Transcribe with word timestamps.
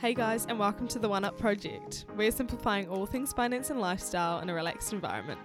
Hey 0.00 0.14
guys, 0.14 0.46
and 0.46 0.58
welcome 0.58 0.88
to 0.88 0.98
the 0.98 1.10
One 1.10 1.26
Up 1.26 1.36
Project. 1.36 2.06
We're 2.16 2.30
simplifying 2.30 2.88
all 2.88 3.04
things 3.04 3.34
finance 3.34 3.68
and 3.68 3.82
lifestyle 3.82 4.40
in 4.40 4.48
a 4.48 4.54
relaxed 4.54 4.94
environment. 4.94 5.38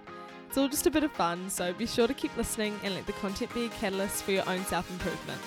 It's 0.48 0.56
all 0.56 0.66
just 0.66 0.86
a 0.86 0.90
bit 0.90 1.04
of 1.04 1.12
fun, 1.12 1.50
so 1.50 1.74
be 1.74 1.84
sure 1.84 2.06
to 2.06 2.14
keep 2.14 2.34
listening 2.38 2.80
and 2.82 2.94
let 2.94 3.06
the 3.06 3.12
content 3.12 3.52
be 3.52 3.66
a 3.66 3.68
catalyst 3.68 4.22
for 4.24 4.30
your 4.30 4.48
own 4.48 4.64
self 4.64 4.90
improvement. 4.90 5.42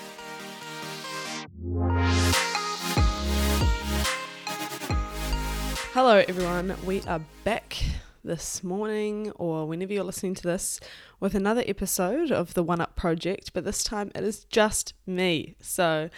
Hello, 5.92 6.22
everyone. 6.28 6.76
We 6.86 7.02
are 7.02 7.20
back 7.42 7.82
this 8.22 8.62
morning, 8.62 9.32
or 9.32 9.66
whenever 9.66 9.92
you're 9.92 10.04
listening 10.04 10.34
to 10.34 10.44
this, 10.44 10.78
with 11.18 11.34
another 11.34 11.64
episode 11.66 12.30
of 12.30 12.54
the 12.54 12.62
One 12.62 12.80
Up 12.80 12.94
Project, 12.94 13.54
but 13.54 13.64
this 13.64 13.82
time 13.82 14.12
it 14.14 14.22
is 14.22 14.44
just 14.44 14.94
me. 15.04 15.56
So, 15.60 16.10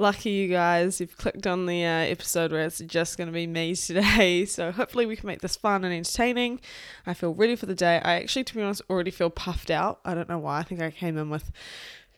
lucky 0.00 0.30
you 0.30 0.48
guys, 0.48 1.00
you've 1.00 1.16
clicked 1.16 1.46
on 1.46 1.66
the 1.66 1.84
uh, 1.84 1.88
episode 1.88 2.50
where 2.50 2.62
it's 2.62 2.78
just 2.80 3.18
going 3.18 3.28
to 3.28 3.32
be 3.32 3.46
me 3.46 3.74
today. 3.76 4.44
So, 4.46 4.72
hopefully, 4.72 5.06
we 5.06 5.16
can 5.16 5.26
make 5.26 5.42
this 5.42 5.56
fun 5.56 5.84
and 5.84 5.94
entertaining. 5.94 6.60
I 7.06 7.14
feel 7.14 7.34
ready 7.34 7.54
for 7.54 7.66
the 7.66 7.74
day. 7.74 8.00
I 8.02 8.14
actually, 8.14 8.44
to 8.44 8.54
be 8.54 8.62
honest, 8.62 8.82
already 8.90 9.10
feel 9.10 9.30
puffed 9.30 9.70
out. 9.70 10.00
I 10.04 10.14
don't 10.14 10.28
know 10.28 10.38
why. 10.38 10.58
I 10.58 10.62
think 10.62 10.80
I 10.80 10.90
came 10.90 11.16
in 11.18 11.30
with 11.30 11.52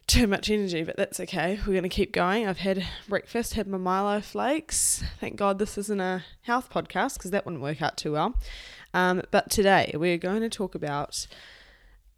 too 0.06 0.26
much 0.26 0.50
energy, 0.50 0.82
but 0.82 0.96
that's 0.96 1.20
okay. 1.20 1.58
We're 1.66 1.72
going 1.72 1.82
to 1.82 1.88
keep 1.88 2.12
going. 2.12 2.46
I've 2.46 2.58
had 2.58 2.86
breakfast, 3.08 3.54
had 3.54 3.66
my 3.66 3.78
Milo 3.78 4.20
flakes. 4.20 5.02
Thank 5.20 5.36
God 5.36 5.58
this 5.58 5.76
isn't 5.78 6.00
a 6.00 6.24
health 6.42 6.70
podcast 6.70 7.14
because 7.14 7.30
that 7.30 7.44
wouldn't 7.44 7.62
work 7.62 7.82
out 7.82 7.96
too 7.96 8.12
well. 8.12 8.34
Um, 8.94 9.22
but 9.30 9.50
today 9.50 9.92
we're 9.94 10.18
going 10.18 10.42
to 10.42 10.50
talk 10.50 10.74
about 10.74 11.26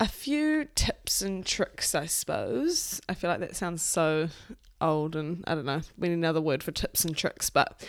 a 0.01 0.09
few 0.09 0.67
tips 0.75 1.23
and 1.23 1.47
tricks, 1.47 1.95
I 1.95 2.07
suppose. 2.07 3.01
I 3.09 3.15
feel 3.15 3.31
like 3.31 3.41
that 3.41 3.55
sounds 3.55 3.83
so 3.83 4.29
old 4.81 5.17
and 5.17 5.45
I 5.47 5.55
don't 5.55 5.67
know, 5.67 5.83
we 5.99 6.09
need 6.09 6.15
another 6.15 6.41
word 6.41 6.63
for 6.63 6.73
tips 6.73 7.05
and 7.05 7.17
tricks, 7.17 7.51
but 7.51 7.85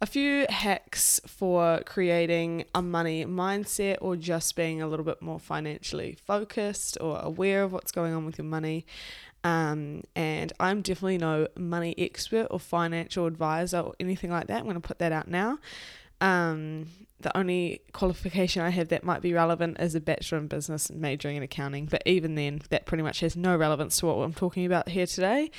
a 0.00 0.06
few 0.06 0.46
hacks 0.48 1.20
for 1.26 1.80
creating 1.84 2.64
a 2.74 2.80
money 2.80 3.24
mindset 3.24 3.98
or 4.00 4.14
just 4.14 4.54
being 4.54 4.80
a 4.80 4.86
little 4.86 5.04
bit 5.04 5.20
more 5.20 5.40
financially 5.40 6.16
focused 6.24 6.96
or 7.00 7.18
aware 7.20 7.64
of 7.64 7.72
what's 7.72 7.90
going 7.90 8.14
on 8.14 8.24
with 8.24 8.38
your 8.38 8.44
money. 8.44 8.86
Um, 9.42 10.02
and 10.14 10.52
I'm 10.60 10.82
definitely 10.82 11.18
no 11.18 11.48
money 11.56 11.94
expert 11.98 12.46
or 12.50 12.60
financial 12.60 13.26
advisor 13.26 13.80
or 13.80 13.94
anything 13.98 14.30
like 14.30 14.46
that. 14.48 14.58
I'm 14.58 14.64
going 14.64 14.74
to 14.74 14.80
put 14.80 14.98
that 15.00 15.12
out 15.12 15.28
now. 15.28 15.58
Um, 16.20 16.86
the 17.20 17.36
only 17.36 17.82
qualification 17.92 18.62
I 18.62 18.70
have 18.70 18.88
that 18.88 19.02
might 19.02 19.22
be 19.22 19.32
relevant 19.32 19.80
is 19.80 19.94
a 19.94 20.00
bachelor 20.00 20.38
in 20.38 20.46
business 20.46 20.90
majoring 20.90 21.36
in 21.36 21.42
accounting, 21.42 21.86
but 21.86 22.02
even 22.06 22.36
then, 22.36 22.60
that 22.70 22.86
pretty 22.86 23.02
much 23.02 23.20
has 23.20 23.36
no 23.36 23.56
relevance 23.56 23.98
to 23.98 24.06
what 24.06 24.14
I'm 24.14 24.34
talking 24.34 24.64
about 24.64 24.88
here 24.88 25.06
today. 25.06 25.50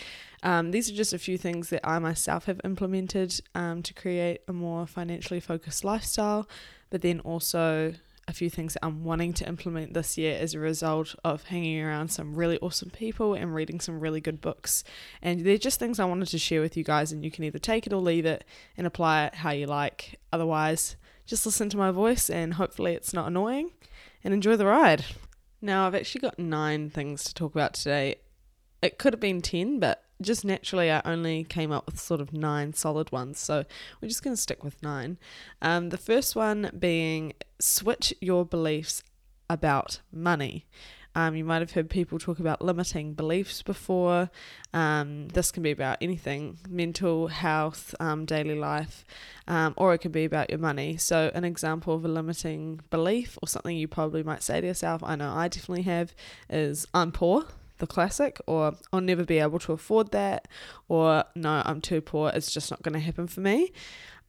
Um, 0.44 0.72
these 0.72 0.90
are 0.90 0.95
just 0.95 1.14
a 1.14 1.20
few 1.20 1.38
things 1.38 1.70
that 1.70 1.88
I 1.88 2.00
myself 2.00 2.45
have 2.45 2.62
implemented 2.64 3.40
um, 3.56 3.84
to 3.84 3.94
create 3.94 4.42
a 4.48 4.54
more 4.54 4.88
financially 4.88 5.40
focused 5.40 5.84
lifestyle, 5.84 6.48
but 6.90 7.02
then 7.02 7.20
also 7.22 7.94
a 8.30 8.34
few 8.34 8.50
things 8.50 8.76
that 8.76 8.86
I'm 8.86 9.04
wanting 9.04 9.34
to 9.34 9.48
implement 9.48 9.94
this 9.94 10.18
year 10.18 10.38
as 10.40 10.54
a 10.54 10.59
result 10.59 11.16
of 11.23 11.46
hanging 11.46 11.81
around 11.81 12.09
some 12.09 12.36
really 12.36 12.59
awesome 12.59 12.92
people 12.92 13.34
and 13.34 13.54
reading 13.54 13.80
some 13.80 14.00
really 14.00 14.22
good 14.22 14.40
books. 14.40 14.84
And 15.22 15.44
they're 15.44 15.58
just 15.58 15.80
things 15.80 16.00
I 16.00 16.06
wanted 16.06 16.28
to 16.30 16.38
share 16.38 16.62
with 16.62 16.78
you 16.78 16.84
guys, 16.84 17.12
and 17.12 17.26
you 17.26 17.31
can 17.31 17.44
either 17.44 17.59
take 17.59 17.88
it 17.88 17.94
or 17.94 18.02
leave 18.02 18.26
it 18.26 18.46
and 18.78 18.86
apply 18.86 19.26
it 19.26 19.36
how 19.36 19.52
you 19.52 19.66
like. 19.66 20.20
Otherwise, 20.31 20.96
just 21.26 21.46
listen 21.46 21.70
to 21.70 21.78
my 21.78 21.92
voice 21.92 22.30
and 22.30 22.56
hopefully 22.56 22.94
it's 22.94 23.14
not 23.14 23.28
annoying 23.28 23.72
and 24.24 24.34
enjoy 24.34 24.56
the 24.56 24.66
ride. 24.66 25.06
Now, 25.62 25.86
I've 25.86 25.96
actually 25.96 26.22
got 26.22 26.40
nine 26.40 26.90
things 26.90 27.24
to 27.26 27.34
talk 27.34 27.53
about 27.53 27.74
today. 27.74 28.16
It 28.81 28.98
could 28.98 29.14
have 29.14 29.20
been 29.20 29.42
10, 29.42 29.80
but 29.80 30.03
just 30.22 30.44
naturally, 30.44 30.92
I 30.92 31.02
only 31.06 31.44
came 31.44 31.72
up 31.72 31.86
with 31.86 32.00
sort 32.00 32.22
of 32.22 32.34
nine 32.34 32.73
solid 32.73 33.12
ones. 33.12 33.39
So 33.39 33.64
we're 34.02 34.09
just 34.09 34.23
going 34.23 34.36
to 34.36 34.42
stick 34.42 34.64
with 34.64 34.81
nine. 34.84 35.17
Um, 35.62 35.89
the 35.89 35.98
first 35.98 36.36
one 36.36 36.72
being 36.78 37.34
switch 37.59 38.14
your 38.22 38.45
beliefs 38.45 39.03
about 39.50 40.02
money. 40.12 40.66
Um, 41.16 41.35
you 41.35 41.44
might 41.44 41.59
have 41.59 41.72
heard 41.72 41.90
people 41.90 42.19
talk 42.19 42.40
about 42.40 42.62
limiting 42.62 43.13
beliefs 43.13 43.63
before. 43.63 44.30
Um, 44.74 45.28
this 45.30 45.52
can 45.52 45.63
be 45.63 45.72
about 45.72 45.97
anything 46.02 46.59
mental 46.69 47.28
health, 47.28 47.96
um, 48.00 48.25
daily 48.25 48.53
life, 48.53 49.06
um, 49.47 49.74
or 49.75 49.94
it 49.94 50.00
can 50.00 50.12
be 50.12 50.24
about 50.24 50.51
your 50.51 50.59
money. 50.59 50.97
So, 50.97 51.31
an 51.34 51.44
example 51.44 51.96
of 51.96 52.06
a 52.06 52.07
limiting 52.07 52.81
belief, 52.91 53.40
or 53.41 53.47
something 53.47 53.75
you 53.75 53.88
probably 53.88 54.22
might 54.22 54.44
say 54.44 54.62
to 54.62 54.68
yourself, 54.68 55.03
I 55.03 55.16
know 55.16 55.34
I 55.34 55.47
definitely 55.47 55.84
have, 55.84 56.13
is 56.47 56.86
I'm 56.94 57.12
poor 57.12 57.47
the 57.79 57.88
classic, 57.88 58.40
or 58.45 58.75
I'll 58.94 59.01
never 59.01 59.25
be 59.25 59.40
able 59.40 59.59
to 59.59 59.73
afford 59.73 60.12
that, 60.12 60.47
or 60.88 61.23
no, 61.35 61.62
I'm 61.66 61.81
too 61.81 62.01
poor, 62.01 62.31
it's 62.34 62.51
just 62.51 62.72
not 62.72 62.81
going 62.84 62.94
to 62.94 63.00
happen 63.00 63.28
for 63.28 63.41
me. 63.41 63.72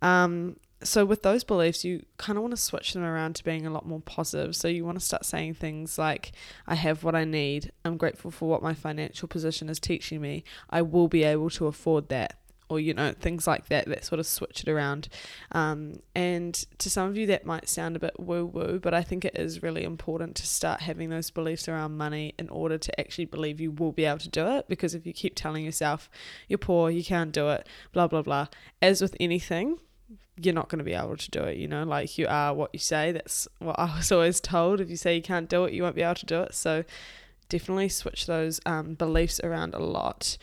Um, 0.02 0.56
so, 0.82 1.04
with 1.04 1.22
those 1.22 1.44
beliefs, 1.44 1.84
you 1.84 2.06
kind 2.16 2.38
of 2.38 2.42
want 2.42 2.52
to 2.52 2.60
switch 2.60 2.94
them 2.94 3.02
around 3.02 3.36
to 3.36 3.44
being 3.44 3.66
a 3.66 3.70
lot 3.70 3.86
more 3.86 4.00
positive. 4.00 4.56
So, 4.56 4.66
you 4.66 4.84
want 4.84 4.98
to 4.98 5.04
start 5.04 5.26
saying 5.26 5.54
things 5.54 5.98
like, 5.98 6.32
I 6.66 6.74
have 6.74 7.04
what 7.04 7.14
I 7.14 7.24
need. 7.24 7.70
I'm 7.84 7.98
grateful 7.98 8.30
for 8.30 8.48
what 8.48 8.62
my 8.62 8.72
financial 8.72 9.28
position 9.28 9.68
is 9.68 9.78
teaching 9.78 10.22
me. 10.22 10.42
I 10.70 10.80
will 10.80 11.08
be 11.08 11.22
able 11.22 11.50
to 11.50 11.66
afford 11.66 12.08
that 12.08 12.39
or 12.70 12.80
you 12.80 12.94
know 12.94 13.12
things 13.12 13.46
like 13.46 13.68
that 13.68 13.86
that 13.86 14.04
sort 14.04 14.18
of 14.18 14.26
switch 14.26 14.62
it 14.62 14.68
around. 14.68 15.08
Um, 15.52 16.00
and 16.14 16.54
to 16.78 16.88
some 16.88 17.08
of 17.08 17.16
you 17.16 17.26
that 17.26 17.44
might 17.44 17.68
sound 17.68 17.96
a 17.96 17.98
bit 17.98 18.18
woo 18.18 18.44
woo 18.44 18.78
but 18.80 18.94
i 18.94 19.02
think 19.02 19.24
it 19.24 19.36
is 19.36 19.62
really 19.62 19.84
important 19.84 20.36
to 20.36 20.46
start 20.46 20.80
having 20.80 21.10
those 21.10 21.30
beliefs 21.30 21.68
around 21.68 21.96
money 21.96 22.34
in 22.38 22.48
order 22.48 22.78
to 22.78 23.00
actually 23.00 23.24
believe 23.24 23.60
you 23.60 23.70
will 23.70 23.92
be 23.92 24.04
able 24.04 24.18
to 24.18 24.28
do 24.28 24.46
it. 24.46 24.68
Because 24.68 24.94
if 24.94 25.06
you 25.06 25.12
keep 25.12 25.34
telling 25.34 25.64
yourself 25.64 26.08
you're 26.48 26.58
poor 26.58 26.90
you 26.90 27.04
can't 27.04 27.32
do 27.32 27.48
it 27.50 27.68
blah 27.92 28.06
blah 28.06 28.22
blah. 28.22 28.46
As 28.80 29.02
with 29.02 29.16
anything 29.20 29.78
you're 30.42 30.54
not 30.54 30.68
going 30.68 30.78
to 30.78 30.84
be 30.84 30.94
able 30.94 31.16
to 31.16 31.30
do 31.30 31.42
it 31.42 31.56
you 31.56 31.68
know? 31.68 31.82
Like 31.82 32.16
you 32.16 32.26
are 32.28 32.54
what 32.54 32.70
you 32.72 32.78
say. 32.78 33.12
That's 33.12 33.48
what 33.58 33.78
i 33.78 33.96
was 33.96 34.12
always 34.16 34.40
told. 34.40 34.80
If 34.80 34.88
you 34.88 34.96
say 34.96 35.16
you 35.16 35.22
can't 35.22 35.48
do 35.48 35.64
it 35.64 35.72
you 35.72 35.82
won't 35.82 35.96
be 35.96 36.02
able 36.02 36.14
to 36.14 36.26
do 36.26 36.40
it. 36.42 36.54
So 36.54 36.84
definitely 37.50 37.88
switch 37.88 38.26
those 38.26 38.60
um, 38.64 38.94
beliefs 38.94 39.40
around 39.42 39.74
a 39.74 39.78
lot. 39.78 40.38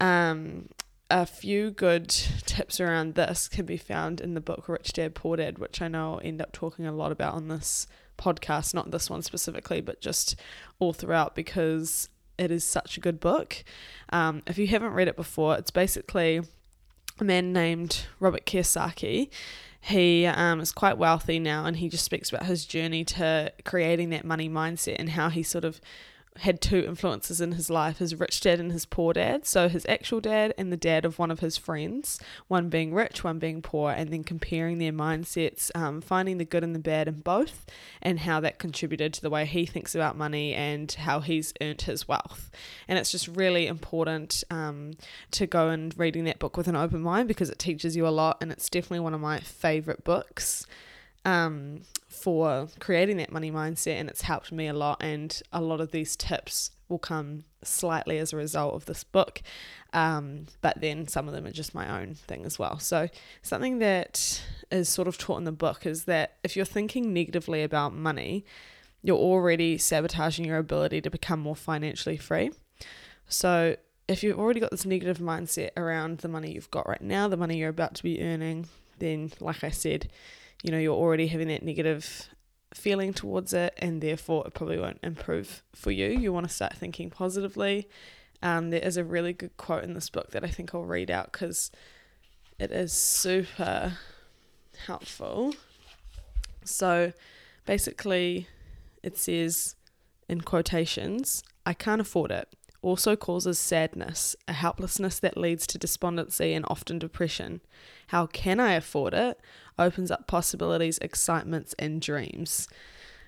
Um, 0.00 0.68
a 1.10 1.26
few 1.26 1.70
good 1.70 2.08
tips 2.08 2.80
around 2.80 3.14
this 3.14 3.48
can 3.48 3.66
be 3.66 3.76
found 3.76 4.20
in 4.20 4.34
the 4.34 4.40
book 4.40 4.68
Rich 4.68 4.94
Dad 4.94 5.14
Poor 5.14 5.36
Dad, 5.36 5.58
which 5.58 5.82
I 5.82 5.88
know 5.88 6.14
I'll 6.14 6.20
end 6.24 6.40
up 6.40 6.52
talking 6.52 6.86
a 6.86 6.92
lot 6.92 7.12
about 7.12 7.34
on 7.34 7.48
this 7.48 7.86
podcast, 8.18 8.74
not 8.74 8.90
this 8.90 9.10
one 9.10 9.22
specifically, 9.22 9.80
but 9.80 10.00
just 10.00 10.36
all 10.78 10.92
throughout 10.92 11.34
because 11.34 12.08
it 12.38 12.50
is 12.50 12.64
such 12.64 12.96
a 12.96 13.00
good 13.00 13.20
book. 13.20 13.64
Um, 14.10 14.42
if 14.46 14.58
you 14.58 14.66
haven't 14.66 14.92
read 14.92 15.08
it 15.08 15.16
before, 15.16 15.56
it's 15.56 15.70
basically 15.70 16.40
a 17.20 17.24
man 17.24 17.52
named 17.52 18.06
Robert 18.18 18.46
Kiyosaki. 18.46 19.30
He 19.80 20.26
um, 20.26 20.60
is 20.60 20.72
quite 20.72 20.96
wealthy 20.96 21.38
now, 21.38 21.66
and 21.66 21.76
he 21.76 21.88
just 21.88 22.04
speaks 22.04 22.30
about 22.30 22.46
his 22.46 22.64
journey 22.64 23.04
to 23.04 23.52
creating 23.64 24.10
that 24.10 24.24
money 24.24 24.48
mindset 24.48 24.96
and 24.98 25.10
how 25.10 25.28
he 25.28 25.42
sort 25.42 25.64
of 25.64 25.80
had 26.38 26.60
two 26.60 26.84
influences 26.84 27.40
in 27.40 27.52
his 27.52 27.70
life 27.70 27.98
his 27.98 28.18
rich 28.18 28.40
dad 28.40 28.58
and 28.58 28.72
his 28.72 28.84
poor 28.84 29.12
dad. 29.12 29.46
So, 29.46 29.68
his 29.68 29.86
actual 29.88 30.20
dad 30.20 30.52
and 30.58 30.72
the 30.72 30.76
dad 30.76 31.04
of 31.04 31.18
one 31.18 31.30
of 31.30 31.40
his 31.40 31.56
friends, 31.56 32.18
one 32.48 32.68
being 32.68 32.92
rich, 32.92 33.22
one 33.22 33.38
being 33.38 33.62
poor, 33.62 33.92
and 33.92 34.12
then 34.12 34.24
comparing 34.24 34.78
their 34.78 34.92
mindsets, 34.92 35.70
um, 35.74 36.00
finding 36.00 36.38
the 36.38 36.44
good 36.44 36.64
and 36.64 36.74
the 36.74 36.80
bad 36.80 37.06
in 37.06 37.20
both, 37.20 37.66
and 38.02 38.20
how 38.20 38.40
that 38.40 38.58
contributed 38.58 39.14
to 39.14 39.22
the 39.22 39.30
way 39.30 39.46
he 39.46 39.64
thinks 39.64 39.94
about 39.94 40.16
money 40.16 40.54
and 40.54 40.90
how 40.92 41.20
he's 41.20 41.54
earned 41.60 41.82
his 41.82 42.08
wealth. 42.08 42.50
And 42.88 42.98
it's 42.98 43.12
just 43.12 43.28
really 43.28 43.66
important 43.66 44.42
um, 44.50 44.94
to 45.32 45.46
go 45.46 45.68
and 45.68 45.96
reading 45.96 46.24
that 46.24 46.40
book 46.40 46.56
with 46.56 46.68
an 46.68 46.76
open 46.76 47.00
mind 47.00 47.28
because 47.28 47.50
it 47.50 47.58
teaches 47.58 47.96
you 47.96 48.06
a 48.06 48.10
lot, 48.10 48.38
and 48.40 48.50
it's 48.50 48.68
definitely 48.68 49.00
one 49.00 49.14
of 49.14 49.20
my 49.20 49.38
favorite 49.38 50.04
books 50.04 50.66
um, 51.24 51.82
for 52.08 52.68
creating 52.80 53.16
that 53.18 53.32
money 53.32 53.50
mindset, 53.50 54.00
and 54.00 54.08
it's 54.08 54.22
helped 54.22 54.52
me 54.52 54.66
a 54.66 54.72
lot. 54.72 55.02
And 55.02 55.40
a 55.52 55.60
lot 55.60 55.80
of 55.80 55.90
these 55.90 56.16
tips 56.16 56.70
will 56.88 56.98
come 56.98 57.44
slightly 57.62 58.18
as 58.18 58.32
a 58.32 58.36
result 58.36 58.74
of 58.74 58.86
this 58.86 59.04
book, 59.04 59.42
um, 59.92 60.46
but 60.60 60.80
then 60.80 61.08
some 61.08 61.28
of 61.28 61.34
them 61.34 61.46
are 61.46 61.52
just 61.52 61.74
my 61.74 62.00
own 62.00 62.14
thing 62.14 62.44
as 62.44 62.58
well. 62.58 62.78
So, 62.78 63.08
something 63.42 63.78
that 63.78 64.42
is 64.70 64.88
sort 64.88 65.08
of 65.08 65.18
taught 65.18 65.38
in 65.38 65.44
the 65.44 65.52
book 65.52 65.86
is 65.86 66.04
that 66.04 66.36
if 66.42 66.56
you're 66.56 66.64
thinking 66.64 67.12
negatively 67.12 67.62
about 67.62 67.94
money, 67.94 68.44
you're 69.02 69.18
already 69.18 69.78
sabotaging 69.78 70.44
your 70.44 70.58
ability 70.58 71.00
to 71.02 71.10
become 71.10 71.40
more 71.40 71.56
financially 71.56 72.16
free. 72.16 72.50
So, 73.28 73.76
if 74.06 74.22
you've 74.22 74.38
already 74.38 74.60
got 74.60 74.70
this 74.70 74.84
negative 74.84 75.18
mindset 75.18 75.70
around 75.76 76.18
the 76.18 76.28
money 76.28 76.52
you've 76.52 76.70
got 76.70 76.88
right 76.88 77.02
now, 77.02 77.28
the 77.28 77.36
money 77.36 77.58
you're 77.58 77.70
about 77.70 77.94
to 77.94 78.02
be 78.02 78.22
earning, 78.22 78.66
then, 78.98 79.32
like 79.40 79.64
I 79.64 79.70
said, 79.70 80.10
you 80.62 80.70
know, 80.70 80.78
you're 80.78 80.94
already 80.94 81.26
having 81.26 81.48
that 81.48 81.62
negative 81.62 82.28
feeling 82.72 83.12
towards 83.12 83.52
it, 83.52 83.74
and 83.78 84.00
therefore 84.00 84.46
it 84.46 84.54
probably 84.54 84.78
won't 84.78 85.00
improve 85.02 85.62
for 85.74 85.90
you. 85.90 86.08
You 86.08 86.32
want 86.32 86.48
to 86.48 86.54
start 86.54 86.74
thinking 86.74 87.10
positively. 87.10 87.88
Um, 88.42 88.70
there 88.70 88.80
is 88.80 88.96
a 88.96 89.04
really 89.04 89.32
good 89.32 89.56
quote 89.56 89.84
in 89.84 89.94
this 89.94 90.10
book 90.10 90.30
that 90.32 90.44
I 90.44 90.48
think 90.48 90.74
I'll 90.74 90.84
read 90.84 91.10
out 91.10 91.32
because 91.32 91.70
it 92.58 92.70
is 92.70 92.92
super 92.92 93.94
helpful. 94.86 95.54
So 96.64 97.12
basically, 97.66 98.48
it 99.02 99.16
says 99.16 99.76
in 100.28 100.40
quotations, 100.42 101.42
I 101.66 101.72
can't 101.74 102.00
afford 102.00 102.30
it, 102.30 102.48
also 102.82 103.16
causes 103.16 103.58
sadness, 103.58 104.36
a 104.46 104.52
helplessness 104.52 105.18
that 105.20 105.36
leads 105.36 105.66
to 105.68 105.78
despondency 105.78 106.52
and 106.52 106.64
often 106.68 106.98
depression. 106.98 107.60
How 108.08 108.26
can 108.26 108.60
I 108.60 108.74
afford 108.74 109.14
it? 109.14 109.38
opens 109.76 110.08
up 110.08 110.28
possibilities, 110.28 110.98
excitements, 110.98 111.74
and 111.80 112.00
dreams 112.00 112.68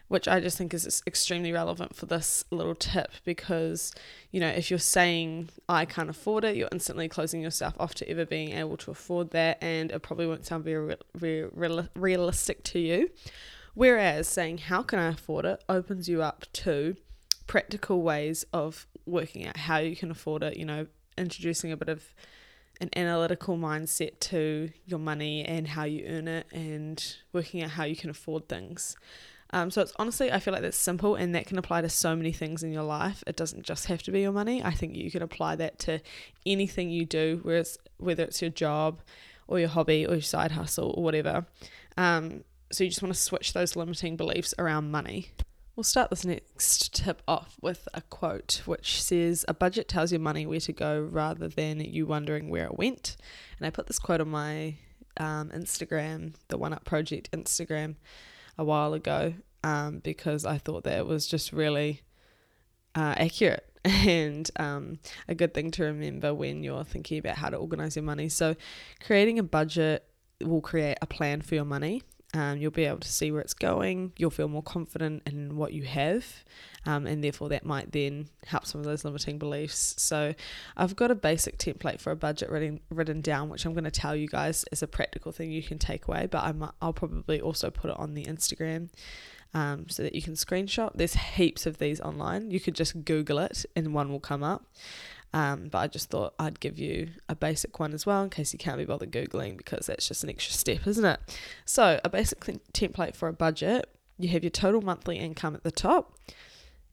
which 0.09 0.29
I 0.29 0.41
just 0.41 0.57
think 0.57 0.73
is 0.73 1.03
extremely 1.07 1.53
relevant 1.53 1.97
for 1.97 2.07
this 2.07 2.45
little 2.51 2.75
tip 2.75 3.11
because, 3.25 3.93
you 4.31 4.39
know, 4.39 4.49
if 4.49 4.71
you're 4.71 4.79
saying, 4.79 5.49
I 5.69 5.85
can't 5.85 6.09
afford 6.09 6.45
it, 6.45 6.57
you're 6.57 6.69
instantly 6.71 7.09
closing 7.09 7.41
yourself 7.43 7.75
off 7.79 7.95
to 7.95 8.09
ever 8.09 8.25
being 8.25 8.53
able 8.53 8.77
to 8.79 8.93
afford 8.93 9.31
that, 9.31 9.59
and 9.61 9.91
it 9.91 10.03
probably 10.03 10.27
won't 10.27 10.47
sound 10.47 10.65
very, 10.65 10.97
very 11.15 11.51
realistic 11.95 12.63
to 12.65 12.79
you. 12.79 13.11
Whereas 13.75 14.29
saying, 14.29 14.59
How 14.59 14.83
can 14.83 14.99
I 14.99 15.09
afford 15.09 15.45
it? 15.45 15.63
opens 15.69 16.09
you 16.09 16.23
up 16.23 16.47
to 16.53 16.97
practical 17.47 18.03
ways 18.03 18.45
of 18.53 18.87
working 19.07 19.47
out 19.47 19.57
how 19.57 19.79
you 19.79 19.97
can 19.97 20.11
afford 20.11 20.43
it, 20.43 20.57
you 20.57 20.65
know, 20.65 20.87
introducing 21.19 21.73
a 21.73 21.77
bit 21.77 21.89
of 21.89 22.15
an 22.81 22.91
analytical 22.97 23.57
mindset 23.57 24.21
to 24.21 24.71
your 24.85 24.99
money 24.99 25.45
and 25.45 25.69
how 25.69 25.85
you 25.85 26.05
earn 26.07 26.29
it 26.29 26.47
and 26.53 27.17
working 27.33 27.63
out 27.63 27.71
how 27.71 27.85
you 27.85 27.97
can 27.97 28.11
afford 28.11 28.49
things. 28.49 28.97
Um, 29.51 29.71
so 29.71 29.81
it's 29.81 29.93
honestly, 29.97 30.33
I 30.33 30.41
feel 30.41 30.53
like 30.53 30.63
that's 30.63 30.77
simple 30.77 31.15
and 31.15 31.35
that 31.35 31.47
can 31.47 31.57
apply 31.57 31.81
to 31.83 31.89
so 31.89 32.17
many 32.17 32.33
things 32.33 32.63
in 32.63 32.73
your 32.73 32.83
life. 32.83 33.23
It 33.27 33.37
doesn't 33.37 33.63
just 33.63 33.87
have 33.87 34.03
to 34.05 34.11
be 34.11 34.21
your 34.21 34.33
money. 34.33 34.63
I 34.63 34.73
think 34.73 34.97
you 34.97 35.11
can 35.11 35.23
apply 35.23 35.57
that 35.57 35.79
to 35.81 36.01
anything 36.45 36.91
you 36.91 37.05
do, 37.05 37.41
whereas 37.43 37.79
whether 37.99 38.25
it's 38.25 38.43
your 38.43 38.51
job 38.51 39.03
or 39.47 39.61
your 39.61 39.69
hobby 39.69 40.05
or 40.05 40.15
your 40.15 40.23
side 40.23 40.53
hustle 40.53 40.93
or 40.97 41.05
whatever. 41.05 41.47
Um, 41.97 42.43
so 42.73 42.85
you 42.85 42.91
just 42.91 43.03
want 43.03 43.15
to 43.15 43.21
switch 43.21 43.53
those 43.53 43.77
limiting 43.77 44.17
beliefs 44.17 44.53
around 44.59 44.91
money. 44.91 45.31
We'll 45.77 45.85
start 45.85 46.09
this 46.09 46.25
next 46.25 46.95
tip 46.95 47.21
off 47.29 47.59
with 47.61 47.87
a 47.93 48.01
quote 48.01 48.63
which 48.65 49.03
says, 49.03 49.45
A 49.47 49.53
budget 49.53 49.89
tells 49.89 50.11
your 50.11 50.23
money 50.23 50.47
where 50.47 50.59
to 50.59 50.73
go 50.73 50.99
rather 50.99 51.49
than 51.49 51.81
you 51.81 52.07
wondering 52.07 52.49
where 52.49 52.65
it 52.65 52.79
went. 52.79 53.19
And 53.59 53.67
I 53.67 53.71
put 53.71 53.87
this 53.87 53.99
quote 53.99 54.23
on 54.23 54.31
my 54.31 54.77
um, 55.19 55.51
Instagram, 55.51 56.33
the 56.49 56.57
One 56.57 56.73
Up 56.73 56.87
Project 56.87 57.31
Instagram 57.33 57.97
a 58.57 58.65
while 58.65 58.95
ago 58.95 59.35
um, 59.65 59.99
because 59.99 60.47
I 60.47 60.57
thought 60.57 60.85
that 60.85 60.97
it 60.97 61.07
was 61.07 61.27
just 61.27 61.53
really 61.53 62.01
uh, 62.95 63.15
accurate 63.19 63.69
and 63.85 64.51
um, 64.57 64.99
a 65.29 65.35
good 65.35 65.53
thing 65.53 65.71
to 65.73 65.85
remember 65.85 66.33
when 66.33 66.63
you're 66.63 66.85
thinking 66.85 67.19
about 67.19 67.37
how 67.37 67.51
to 67.51 67.57
organize 67.59 67.97
your 67.97 68.03
money. 68.03 68.31
So, 68.31 68.57
creating 69.05 69.39
a 69.39 69.43
budget 69.43 70.09
will 70.41 70.63
create 70.63 70.97
a 71.03 71.07
plan 71.07 71.43
for 71.43 71.55
your 71.55 71.67
money. 71.67 72.03
Um, 72.35 72.59
you'll 72.59 72.71
be 72.71 72.85
able 72.85 72.99
to 72.99 73.09
see 73.09 73.31
where 73.31 73.41
it's 73.41 73.55
going. 73.55 74.13
You'll 74.17 74.31
feel 74.31 74.49
more 74.49 74.63
confident 74.63 75.23
in 75.27 75.57
what 75.57 75.73
you 75.73 75.85
have, 75.85 76.27
um, 76.85 77.07
and 77.07 77.23
therefore 77.23 77.49
that 77.51 77.65
might 77.65 77.93
then 77.93 78.29
help 78.45 78.67
some 78.67 78.81
of 78.81 78.85
those 78.85 79.05
limiting 79.05 79.39
beliefs. 79.39 79.95
So, 79.99 80.35
I've 80.77 80.97
got 80.97 81.11
a 81.11 81.15
basic 81.15 81.57
template 81.57 82.01
for 82.01 82.11
a 82.11 82.17
budget 82.17 82.51
written 82.51 82.81
written 82.91 83.21
down, 83.21 83.49
which 83.49 83.65
I'm 83.65 83.73
going 83.73 83.85
to 83.85 83.91
tell 83.91 84.17
you 84.17 84.29
guys 84.29 84.65
is 84.73 84.83
a 84.83 84.89
practical 84.89 85.33
thing 85.33 85.51
you 85.51 85.63
can 85.63 85.79
take 85.79 86.09
away. 86.09 86.27
But 86.27 86.43
I'm, 86.45 86.69
I'll 86.83 86.93
probably 86.93 87.41
also 87.41 87.71
put 87.71 87.91
it 87.91 87.97
on 87.97 88.15
the 88.15 88.25
Instagram. 88.25 88.91
Um, 89.55 89.89
so 89.89 90.03
that 90.03 90.15
you 90.15 90.21
can 90.21 90.35
screenshot. 90.35 90.91
There's 90.95 91.15
heaps 91.15 91.65
of 91.65 91.79
these 91.79 91.99
online. 92.01 92.51
You 92.51 92.61
could 92.61 92.75
just 92.75 93.07
Google 93.07 93.39
it 93.39 93.65
and 93.75 93.95
one 93.95 94.11
will 94.11 94.21
come 94.21 94.43
up. 94.43 94.67
Um, 95.33 95.69
but 95.69 95.79
I 95.79 95.87
just 95.89 96.09
thought 96.09 96.35
I'd 96.39 96.61
give 96.61 96.79
you 96.79 97.11
a 97.29 97.35
basic 97.35 97.79
one 97.79 97.93
as 97.93 98.07
well 98.07 98.23
in 98.23 98.31
case 98.31 98.53
you 98.53 98.59
can't 98.59 98.79
be 98.79 98.87
bothered 98.87 99.13
Googling 99.13 99.59
because 99.59 99.87
that's 99.87 100.09
just 100.09 100.25
an 100.25 100.31
extra 100.31 100.55
step, 100.55 100.87
isn't 100.87 101.05
it? 101.05 101.21
So, 101.65 102.01
a 102.05 102.09
basic 102.09 102.41
template 102.41 103.15
for 103.15 103.29
a 103.29 103.33
budget 103.35 103.89
you 104.19 104.29
have 104.31 104.43
your 104.43 104.51
total 104.51 104.81
monthly 104.81 105.19
income 105.19 105.55
at 105.55 105.63
the 105.63 105.71
top, 105.71 106.19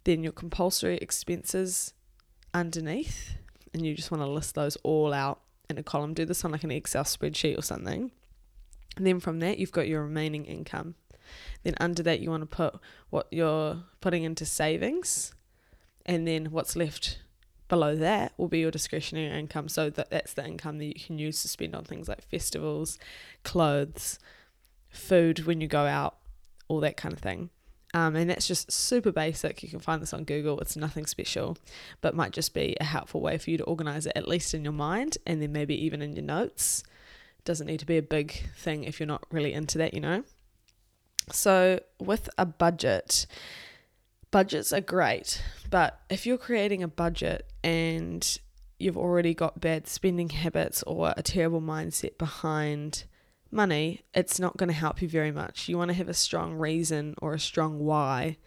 then 0.03 0.23
your 0.23 0.31
compulsory 0.31 0.97
expenses 0.97 1.93
underneath, 2.53 3.35
and 3.73 3.85
you 3.85 3.95
just 3.95 4.11
want 4.11 4.21
to 4.21 4.27
list 4.27 4.55
those 4.55 4.75
all 4.83 5.13
out 5.13 5.39
in 5.69 5.77
a 5.77 5.83
column. 5.83 6.13
Do 6.13 6.25
this 6.25 6.43
on 6.43 6.51
like 6.51 6.63
an 6.63 6.71
Excel 6.71 7.03
spreadsheet 7.03 7.57
or 7.57 7.61
something. 7.61 8.11
And 8.97 9.07
then 9.07 9.19
from 9.19 9.39
that, 9.39 9.57
you've 9.57 9.71
got 9.71 9.87
your 9.87 10.03
remaining 10.03 10.45
income. 10.45 10.95
Then 11.63 11.75
under 11.79 12.03
that, 12.03 12.19
you 12.19 12.29
want 12.29 12.41
to 12.41 12.55
put 12.55 12.75
what 13.09 13.27
you're 13.31 13.83
putting 14.01 14.23
into 14.23 14.45
savings, 14.45 15.33
and 16.05 16.27
then 16.27 16.47
what's 16.47 16.75
left 16.75 17.19
below 17.73 17.95
that 17.95 18.33
will 18.37 18.47
be 18.47 18.59
your 18.59 18.69
discretionary 18.69 19.35
income. 19.35 19.67
So 19.67 19.89
that 19.89 20.11
that's 20.11 20.33
the 20.33 20.45
income 20.45 20.77
that 20.77 20.85
you 20.85 20.93
can 20.93 21.17
use 21.17 21.41
to 21.41 21.47
spend 21.47 21.75
on 21.75 21.83
things 21.83 22.07
like 22.07 22.21
festivals, 22.21 22.99
clothes, 23.43 24.19
food 24.89 25.47
when 25.47 25.59
you 25.59 25.67
go 25.67 25.87
out, 25.87 26.17
all 26.67 26.79
that 26.81 26.97
kind 26.97 27.13
of 27.13 27.19
thing. 27.19 27.49
Um, 27.95 28.15
and 28.15 28.29
that's 28.29 28.47
just 28.47 28.71
super 28.71 29.11
basic. 29.11 29.63
You 29.63 29.69
can 29.69 29.79
find 29.79 30.03
this 30.03 30.13
on 30.13 30.23
Google. 30.23 30.59
It's 30.59 30.75
nothing 30.75 31.07
special, 31.07 31.57
but 32.01 32.15
might 32.15 32.31
just 32.31 32.53
be 32.53 32.77
a 32.79 32.83
helpful 32.83 33.21
way 33.21 33.39
for 33.39 33.49
you 33.49 33.57
to 33.57 33.63
organize 33.63 34.05
it, 34.05 34.13
at 34.15 34.27
least 34.27 34.53
in 34.53 34.63
your 34.63 34.73
mind, 34.73 35.17
and 35.25 35.41
then 35.41 35.51
maybe 35.51 35.75
even 35.83 36.03
in 36.03 36.15
your 36.15 36.25
notes. 36.25 36.83
Doesn't 37.45 37.65
need 37.65 37.79
to 37.79 37.87
be 37.87 37.97
a 37.97 38.03
big 38.03 38.49
thing 38.55 38.83
if 38.83 38.99
you're 38.99 39.07
not 39.07 39.23
really 39.31 39.51
into 39.51 39.79
that, 39.79 39.95
you 39.95 39.99
know. 39.99 40.23
So, 41.31 41.79
with 41.99 42.29
a 42.37 42.45
budget, 42.45 43.25
budgets 44.33 44.73
are 44.73 44.81
great, 44.81 45.43
but 45.69 46.01
if 46.09 46.25
you're 46.25 46.39
creating 46.39 46.81
a 46.81 46.87
budget 46.87 47.47
and 47.63 48.39
you've 48.79 48.97
already 48.97 49.35
got 49.35 49.61
bad 49.61 49.87
spending 49.87 50.29
habits 50.29 50.81
or 50.83 51.13
a 51.15 51.21
terrible 51.21 51.61
mindset 51.61 52.17
behind 52.17 53.03
money, 53.51 54.01
it's 54.11 54.39
not 54.39 54.57
going 54.57 54.69
to 54.69 54.73
help 54.73 55.03
you 55.03 55.07
very 55.07 55.31
much. 55.31 55.69
You 55.69 55.77
want 55.77 55.89
to 55.89 55.95
have 55.97 56.09
a 56.09 56.15
strong 56.15 56.55
reason 56.55 57.13
or 57.21 57.35
a 57.35 57.39
strong 57.39 57.77
why 57.77 58.37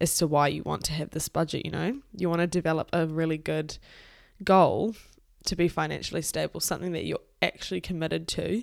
as 0.00 0.16
to 0.18 0.28
why 0.28 0.46
you 0.46 0.62
want 0.62 0.84
to 0.84 0.92
have 0.92 1.10
this 1.10 1.28
budget, 1.28 1.66
you 1.66 1.72
know? 1.72 2.00
You 2.16 2.28
want 2.28 2.40
to 2.40 2.46
develop 2.46 2.88
a 2.92 3.04
really 3.04 3.38
good 3.38 3.76
goal 4.44 4.94
to 5.46 5.56
be 5.56 5.66
financially 5.66 6.22
stable, 6.22 6.60
something 6.60 6.92
that 6.92 7.06
you're 7.06 7.18
actually 7.42 7.80
committed 7.80 8.28
to 8.28 8.62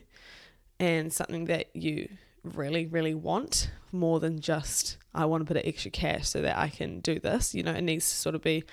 and 0.80 1.12
something 1.12 1.46
that 1.46 1.76
you 1.76 2.08
really, 2.44 2.86
really 2.86 3.14
want 3.14 3.70
more 3.92 4.20
than 4.20 4.40
just, 4.40 4.98
I 5.14 5.26
want 5.26 5.42
a 5.42 5.46
bit 5.46 5.58
of 5.58 5.64
extra 5.66 5.92
cash 5.92 6.30
so 6.30 6.42
that 6.42 6.58
I 6.58 6.70
can 6.70 7.00
do 7.00 7.20
this. 7.20 7.54
You 7.54 7.64
know, 7.64 7.74
it 7.74 7.82
needs 7.82 8.10
to 8.10 8.16
sort 8.16 8.36
of 8.36 8.42
be 8.42 8.64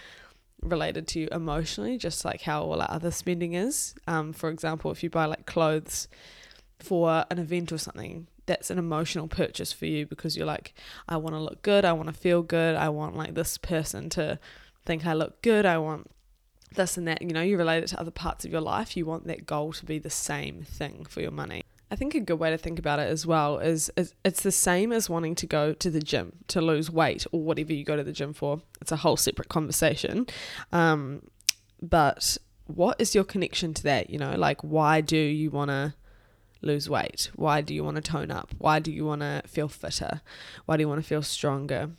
related 0.62 1.06
to 1.08 1.20
you 1.20 1.28
emotionally, 1.30 1.98
just 1.98 2.24
like 2.24 2.42
how 2.42 2.62
all 2.62 2.80
our 2.80 2.90
other 2.90 3.10
spending 3.10 3.54
is. 3.54 3.94
Um, 4.06 4.32
for 4.32 4.48
example, 4.48 4.90
if 4.90 5.02
you 5.02 5.10
buy 5.10 5.26
like 5.26 5.46
clothes 5.46 6.08
for 6.80 7.24
an 7.30 7.38
event 7.38 7.72
or 7.72 7.78
something, 7.78 8.26
that's 8.46 8.70
an 8.70 8.78
emotional 8.78 9.28
purchase 9.28 9.72
for 9.72 9.86
you 9.86 10.06
because 10.06 10.36
you're 10.36 10.46
like, 10.46 10.74
I 11.08 11.16
want 11.18 11.34
to 11.34 11.40
look 11.40 11.62
good, 11.62 11.84
I 11.84 11.92
want 11.92 12.08
to 12.08 12.14
feel 12.14 12.42
good, 12.42 12.76
I 12.76 12.88
want 12.88 13.16
like 13.16 13.34
this 13.34 13.58
person 13.58 14.08
to 14.10 14.38
think 14.86 15.04
I 15.04 15.12
look 15.12 15.42
good, 15.42 15.66
I 15.66 15.78
want 15.78 16.10
this 16.74 16.96
and 16.96 17.06
that. 17.06 17.20
You 17.20 17.28
know, 17.28 17.42
you 17.42 17.58
relate 17.58 17.84
it 17.84 17.88
to 17.88 18.00
other 18.00 18.10
parts 18.10 18.44
of 18.44 18.50
your 18.50 18.62
life, 18.62 18.96
you 18.96 19.04
want 19.04 19.26
that 19.26 19.46
goal 19.46 19.72
to 19.74 19.84
be 19.84 19.98
the 19.98 20.10
same 20.10 20.62
thing 20.62 21.04
for 21.04 21.20
your 21.20 21.30
money. 21.30 21.62
I 21.90 21.96
think 21.96 22.14
a 22.14 22.20
good 22.20 22.38
way 22.38 22.50
to 22.50 22.58
think 22.58 22.78
about 22.78 22.98
it 22.98 23.08
as 23.08 23.26
well 23.26 23.58
is, 23.58 23.90
is, 23.96 24.14
it's 24.24 24.42
the 24.42 24.52
same 24.52 24.92
as 24.92 25.08
wanting 25.08 25.34
to 25.36 25.46
go 25.46 25.72
to 25.72 25.90
the 25.90 26.00
gym 26.00 26.32
to 26.48 26.60
lose 26.60 26.90
weight 26.90 27.26
or 27.32 27.40
whatever 27.40 27.72
you 27.72 27.84
go 27.84 27.96
to 27.96 28.04
the 28.04 28.12
gym 28.12 28.34
for. 28.34 28.60
It's 28.80 28.92
a 28.92 28.96
whole 28.96 29.16
separate 29.16 29.48
conversation. 29.48 30.26
Um, 30.70 31.22
but 31.80 32.36
what 32.66 33.00
is 33.00 33.14
your 33.14 33.24
connection 33.24 33.72
to 33.74 33.82
that? 33.84 34.10
You 34.10 34.18
know, 34.18 34.34
like 34.36 34.60
why 34.60 35.00
do 35.00 35.16
you 35.16 35.50
want 35.50 35.70
to 35.70 35.94
lose 36.60 36.90
weight? 36.90 37.30
Why 37.34 37.62
do 37.62 37.74
you 37.74 37.82
want 37.82 37.96
to 37.96 38.02
tone 38.02 38.30
up? 38.30 38.50
Why 38.58 38.80
do 38.80 38.92
you 38.92 39.06
want 39.06 39.22
to 39.22 39.42
feel 39.46 39.68
fitter? 39.68 40.20
Why 40.66 40.76
do 40.76 40.82
you 40.82 40.88
want 40.88 41.00
to 41.00 41.08
feel 41.08 41.22
stronger? 41.22 41.90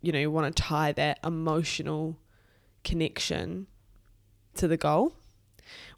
You 0.00 0.12
know, 0.12 0.18
you 0.18 0.30
want 0.30 0.54
to 0.54 0.62
tie 0.62 0.92
that 0.92 1.18
emotional 1.22 2.18
connection 2.82 3.66
to 4.54 4.66
the 4.66 4.76
goal. 4.78 5.14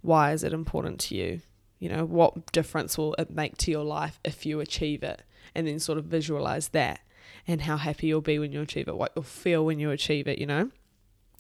Why 0.00 0.32
is 0.32 0.42
it 0.42 0.52
important 0.52 0.98
to 1.00 1.14
you? 1.14 1.42
You 1.80 1.88
know, 1.88 2.04
what 2.04 2.52
difference 2.52 2.96
will 2.96 3.14
it 3.14 3.30
make 3.30 3.56
to 3.56 3.70
your 3.70 3.84
life 3.84 4.20
if 4.24 4.46
you 4.46 4.60
achieve 4.60 5.02
it? 5.02 5.22
And 5.54 5.66
then 5.66 5.80
sort 5.80 5.98
of 5.98 6.04
visualize 6.04 6.68
that 6.68 7.00
and 7.48 7.62
how 7.62 7.76
happy 7.76 8.06
you'll 8.06 8.20
be 8.20 8.38
when 8.38 8.52
you 8.52 8.60
achieve 8.60 8.86
it, 8.86 8.96
what 8.96 9.12
you'll 9.16 9.24
feel 9.24 9.64
when 9.64 9.80
you 9.80 9.90
achieve 9.90 10.28
it, 10.28 10.38
you 10.38 10.46
know? 10.46 10.70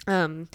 Um, 0.08 0.48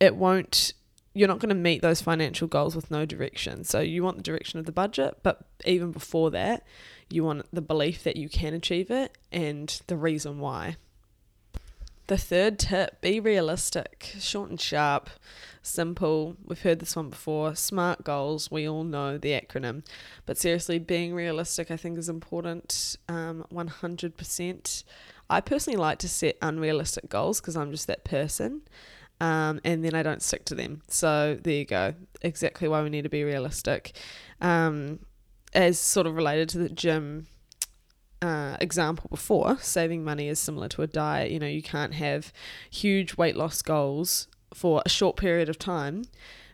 it 0.00 0.16
won't, 0.16 0.72
you're 1.12 1.28
not 1.28 1.38
going 1.38 1.50
to 1.50 1.54
meet 1.54 1.82
those 1.82 2.00
financial 2.00 2.48
goals 2.48 2.74
with 2.74 2.90
no 2.90 3.04
direction. 3.04 3.62
So 3.62 3.80
you 3.80 4.02
want 4.02 4.16
the 4.16 4.22
direction 4.22 4.58
of 4.58 4.66
the 4.66 4.72
budget, 4.72 5.18
but 5.22 5.42
even 5.64 5.92
before 5.92 6.30
that, 6.32 6.66
you 7.10 7.22
want 7.22 7.46
the 7.52 7.60
belief 7.60 8.02
that 8.04 8.16
you 8.16 8.28
can 8.28 8.54
achieve 8.54 8.90
it 8.90 9.16
and 9.30 9.80
the 9.86 9.96
reason 9.96 10.40
why. 10.40 10.76
The 12.06 12.18
third 12.18 12.58
tip 12.58 13.00
be 13.00 13.18
realistic, 13.18 14.14
short 14.18 14.50
and 14.50 14.60
sharp, 14.60 15.08
simple. 15.62 16.36
We've 16.44 16.60
heard 16.60 16.80
this 16.80 16.94
one 16.94 17.08
before. 17.08 17.54
SMART 17.54 18.04
goals, 18.04 18.50
we 18.50 18.68
all 18.68 18.84
know 18.84 19.16
the 19.16 19.32
acronym. 19.32 19.86
But 20.26 20.36
seriously, 20.36 20.78
being 20.78 21.14
realistic, 21.14 21.70
I 21.70 21.78
think, 21.78 21.96
is 21.96 22.10
important 22.10 22.98
um, 23.08 23.46
100%. 23.50 24.84
I 25.30 25.40
personally 25.40 25.78
like 25.78 25.98
to 26.00 26.08
set 26.08 26.36
unrealistic 26.42 27.08
goals 27.08 27.40
because 27.40 27.56
I'm 27.56 27.70
just 27.70 27.86
that 27.86 28.04
person. 28.04 28.60
Um, 29.20 29.60
and 29.64 29.82
then 29.82 29.94
I 29.94 30.02
don't 30.02 30.22
stick 30.22 30.44
to 30.46 30.54
them. 30.54 30.82
So 30.88 31.38
there 31.42 31.54
you 31.54 31.64
go. 31.64 31.94
Exactly 32.20 32.68
why 32.68 32.82
we 32.82 32.90
need 32.90 33.04
to 33.04 33.08
be 33.08 33.24
realistic. 33.24 33.96
Um, 34.42 34.98
as 35.54 35.78
sort 35.78 36.06
of 36.06 36.16
related 36.16 36.50
to 36.50 36.58
the 36.58 36.68
gym 36.68 37.28
uh, 38.24 38.56
example 38.58 39.08
before, 39.10 39.58
saving 39.58 40.02
money 40.02 40.28
is 40.28 40.38
similar 40.38 40.68
to 40.68 40.82
a 40.82 40.86
diet. 40.86 41.30
You 41.30 41.38
know, 41.38 41.46
you 41.46 41.62
can't 41.62 41.94
have 41.94 42.32
huge 42.70 43.18
weight 43.18 43.36
loss 43.36 43.60
goals 43.60 44.28
for 44.54 44.82
a 44.86 44.88
short 44.88 45.16
period 45.16 45.50
of 45.50 45.58
time 45.58 46.04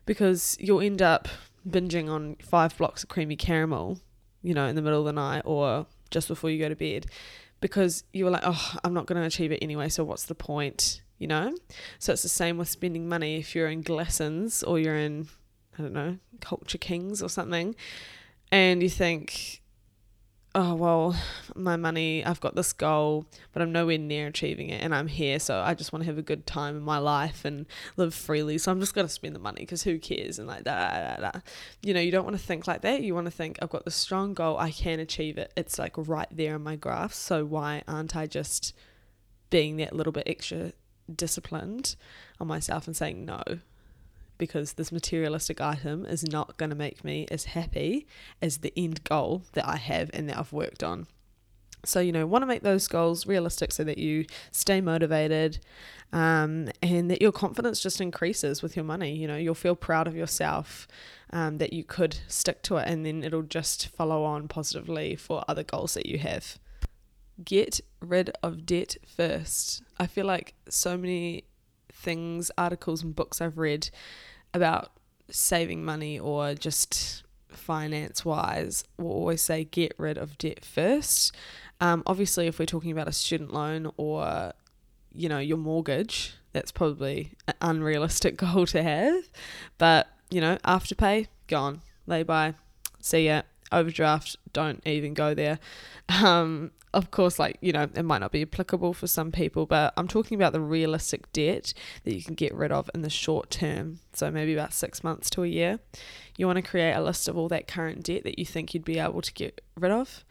because 0.04 0.56
you'll 0.58 0.80
end 0.80 1.00
up 1.00 1.28
binging 1.68 2.10
on 2.10 2.36
five 2.42 2.76
blocks 2.76 3.04
of 3.04 3.08
creamy 3.08 3.36
caramel, 3.36 4.00
you 4.42 4.52
know, 4.52 4.66
in 4.66 4.74
the 4.74 4.82
middle 4.82 4.98
of 4.98 5.04
the 5.04 5.12
night 5.12 5.42
or 5.44 5.86
just 6.10 6.26
before 6.26 6.50
you 6.50 6.58
go 6.58 6.68
to 6.68 6.74
bed 6.74 7.06
because 7.60 8.02
you 8.12 8.24
were 8.24 8.32
like, 8.32 8.42
oh, 8.44 8.74
I'm 8.82 8.94
not 8.94 9.06
going 9.06 9.20
to 9.20 9.26
achieve 9.26 9.52
it 9.52 9.62
anyway, 9.62 9.88
so 9.90 10.02
what's 10.02 10.24
the 10.24 10.34
point, 10.34 11.02
you 11.18 11.28
know? 11.28 11.54
So 12.00 12.12
it's 12.14 12.22
the 12.22 12.28
same 12.28 12.58
with 12.58 12.68
spending 12.68 13.08
money. 13.08 13.36
If 13.36 13.54
you're 13.54 13.68
in 13.68 13.84
Glassons 13.84 14.66
or 14.66 14.80
you're 14.80 14.96
in, 14.96 15.28
I 15.78 15.82
don't 15.82 15.92
know, 15.92 16.16
Culture 16.40 16.78
Kings 16.78 17.22
or 17.22 17.28
something, 17.28 17.76
and 18.50 18.82
you 18.82 18.88
think, 18.88 19.59
oh 20.52 20.74
well 20.74 21.14
my 21.54 21.76
money 21.76 22.24
i've 22.24 22.40
got 22.40 22.56
this 22.56 22.72
goal 22.72 23.24
but 23.52 23.62
i'm 23.62 23.70
nowhere 23.70 23.96
near 23.96 24.26
achieving 24.26 24.68
it 24.68 24.82
and 24.82 24.92
i'm 24.92 25.06
here 25.06 25.38
so 25.38 25.60
i 25.60 25.74
just 25.74 25.92
want 25.92 26.02
to 26.02 26.06
have 26.06 26.18
a 26.18 26.22
good 26.22 26.44
time 26.44 26.76
in 26.76 26.82
my 26.82 26.98
life 26.98 27.44
and 27.44 27.66
live 27.96 28.12
freely. 28.12 28.58
So 28.58 28.72
i'm 28.72 28.80
just 28.80 28.94
going 28.94 29.06
to 29.06 29.12
spend 29.12 29.34
the 29.34 29.40
money 29.40 29.60
because 29.60 29.84
who 29.84 29.98
cares? 29.98 30.40
And 30.40 30.48
like 30.48 30.64
that 30.64 31.44
you 31.82 31.94
know 31.94 32.00
you 32.00 32.10
don't 32.10 32.24
want 32.24 32.36
to 32.36 32.42
think 32.42 32.66
like 32.66 32.80
that. 32.82 33.02
You 33.02 33.14
want 33.14 33.26
to 33.26 33.30
think 33.30 33.58
i've 33.62 33.70
got 33.70 33.84
this 33.84 33.94
strong 33.94 34.34
goal. 34.34 34.58
I 34.58 34.70
can 34.70 34.98
achieve 34.98 35.38
it. 35.38 35.52
It's 35.56 35.78
like 35.78 35.94
right 35.96 36.28
there 36.30 36.56
in 36.56 36.62
my 36.62 36.74
graph. 36.76 37.14
So 37.14 37.44
why 37.44 37.82
aren't 37.86 38.16
i 38.16 38.26
just 38.26 38.74
being 39.50 39.76
that 39.76 39.94
little 39.94 40.12
bit 40.12 40.24
extra 40.26 40.72
disciplined 41.14 41.96
on 42.40 42.48
myself 42.48 42.86
and 42.86 42.96
saying 42.96 43.24
no 43.24 43.42
because 44.40 44.72
this 44.72 44.90
materialistic 44.90 45.60
item 45.60 46.04
is 46.06 46.24
not 46.24 46.56
going 46.56 46.70
to 46.70 46.74
make 46.76 47.04
me 47.04 47.28
as 47.30 47.44
happy 47.44 48.08
as 48.42 48.58
the 48.58 48.72
end 48.76 49.04
goal 49.04 49.42
that 49.52 49.68
I 49.68 49.76
have 49.76 50.10
and 50.12 50.28
that 50.28 50.38
I've 50.38 50.52
worked 50.52 50.82
on. 50.82 51.06
So, 51.84 52.00
you 52.00 52.10
know, 52.10 52.26
want 52.26 52.42
to 52.42 52.46
make 52.46 52.62
those 52.62 52.88
goals 52.88 53.26
realistic 53.26 53.70
so 53.70 53.84
that 53.84 53.98
you 53.98 54.26
stay 54.50 54.80
motivated 54.80 55.60
um, 56.12 56.68
and 56.82 57.10
that 57.10 57.22
your 57.22 57.32
confidence 57.32 57.80
just 57.80 58.00
increases 58.00 58.62
with 58.62 58.76
your 58.76 58.84
money. 58.84 59.14
You 59.14 59.28
know, 59.28 59.36
you'll 59.36 59.54
feel 59.54 59.76
proud 59.76 60.06
of 60.08 60.16
yourself 60.16 60.88
um, 61.32 61.58
that 61.58 61.72
you 61.72 61.84
could 61.84 62.18
stick 62.26 62.62
to 62.64 62.78
it 62.78 62.88
and 62.88 63.06
then 63.06 63.22
it'll 63.22 63.42
just 63.42 63.88
follow 63.88 64.24
on 64.24 64.48
positively 64.48 65.16
for 65.16 65.44
other 65.46 65.62
goals 65.62 65.94
that 65.94 66.06
you 66.06 66.18
have. 66.18 66.58
Get 67.44 67.80
rid 68.00 68.30
of 68.42 68.66
debt 68.66 68.96
first. 69.06 69.82
I 69.98 70.06
feel 70.06 70.26
like 70.26 70.54
so 70.68 70.98
many 70.98 71.44
things, 72.00 72.50
articles, 72.56 73.02
and 73.02 73.14
books 73.14 73.40
I've 73.40 73.58
read 73.58 73.90
about 74.52 74.90
saving 75.30 75.84
money 75.84 76.18
or 76.18 76.54
just 76.54 77.22
finance 77.48 78.24
wise 78.24 78.84
will 78.98 79.12
always 79.12 79.42
say 79.42 79.64
get 79.64 79.92
rid 79.98 80.18
of 80.18 80.38
debt 80.38 80.64
first. 80.64 81.34
Um, 81.80 82.02
obviously, 82.06 82.46
if 82.46 82.58
we're 82.58 82.66
talking 82.66 82.90
about 82.90 83.08
a 83.08 83.12
student 83.12 83.52
loan 83.52 83.92
or 83.96 84.52
you 85.12 85.28
know 85.28 85.38
your 85.38 85.56
mortgage, 85.56 86.34
that's 86.52 86.72
probably 86.72 87.32
an 87.48 87.54
unrealistic 87.60 88.36
goal 88.44 88.66
to 88.66 88.82
have. 88.82 89.24
But 89.78 90.08
you 90.30 90.40
know, 90.40 90.56
afterpay 90.64 91.28
gone, 91.46 91.82
lay 92.06 92.22
by, 92.22 92.54
see 93.00 93.26
ya. 93.26 93.42
Overdraft, 93.72 94.34
don't 94.52 94.84
even 94.84 95.14
go 95.14 95.32
there. 95.32 95.60
Um, 96.08 96.72
of 96.92 97.10
course, 97.10 97.38
like, 97.38 97.56
you 97.60 97.72
know, 97.72 97.88
it 97.94 98.04
might 98.04 98.18
not 98.18 98.32
be 98.32 98.42
applicable 98.42 98.94
for 98.94 99.06
some 99.06 99.30
people, 99.30 99.64
but 99.64 99.92
I'm 99.96 100.08
talking 100.08 100.34
about 100.34 100.52
the 100.52 100.60
realistic 100.60 101.30
debt 101.32 101.72
that 102.04 102.14
you 102.14 102.22
can 102.22 102.34
get 102.34 102.52
rid 102.54 102.72
of 102.72 102.90
in 102.94 103.02
the 103.02 103.10
short 103.10 103.50
term. 103.50 104.00
So 104.12 104.30
maybe 104.30 104.54
about 104.54 104.72
six 104.72 105.04
months 105.04 105.30
to 105.30 105.44
a 105.44 105.46
year. 105.46 105.78
You 106.36 106.46
want 106.46 106.56
to 106.56 106.62
create 106.62 106.94
a 106.94 107.02
list 107.02 107.28
of 107.28 107.36
all 107.36 107.48
that 107.48 107.68
current 107.68 108.02
debt 108.02 108.24
that 108.24 108.38
you 108.38 108.44
think 108.44 108.74
you'd 108.74 108.84
be 108.84 108.98
able 108.98 109.22
to 109.22 109.32
get 109.32 109.60
rid 109.76 109.92
of. 109.92 110.24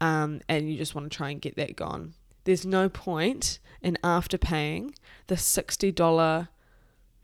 Um, 0.00 0.40
and 0.48 0.70
you 0.70 0.76
just 0.76 0.94
want 0.94 1.10
to 1.10 1.16
try 1.16 1.30
and 1.30 1.40
get 1.40 1.56
that 1.56 1.76
gone. 1.76 2.14
There's 2.44 2.66
no 2.66 2.88
point 2.88 3.60
in 3.82 3.96
after 4.02 4.38
paying 4.38 4.94
the 5.28 5.36
$60 5.36 6.48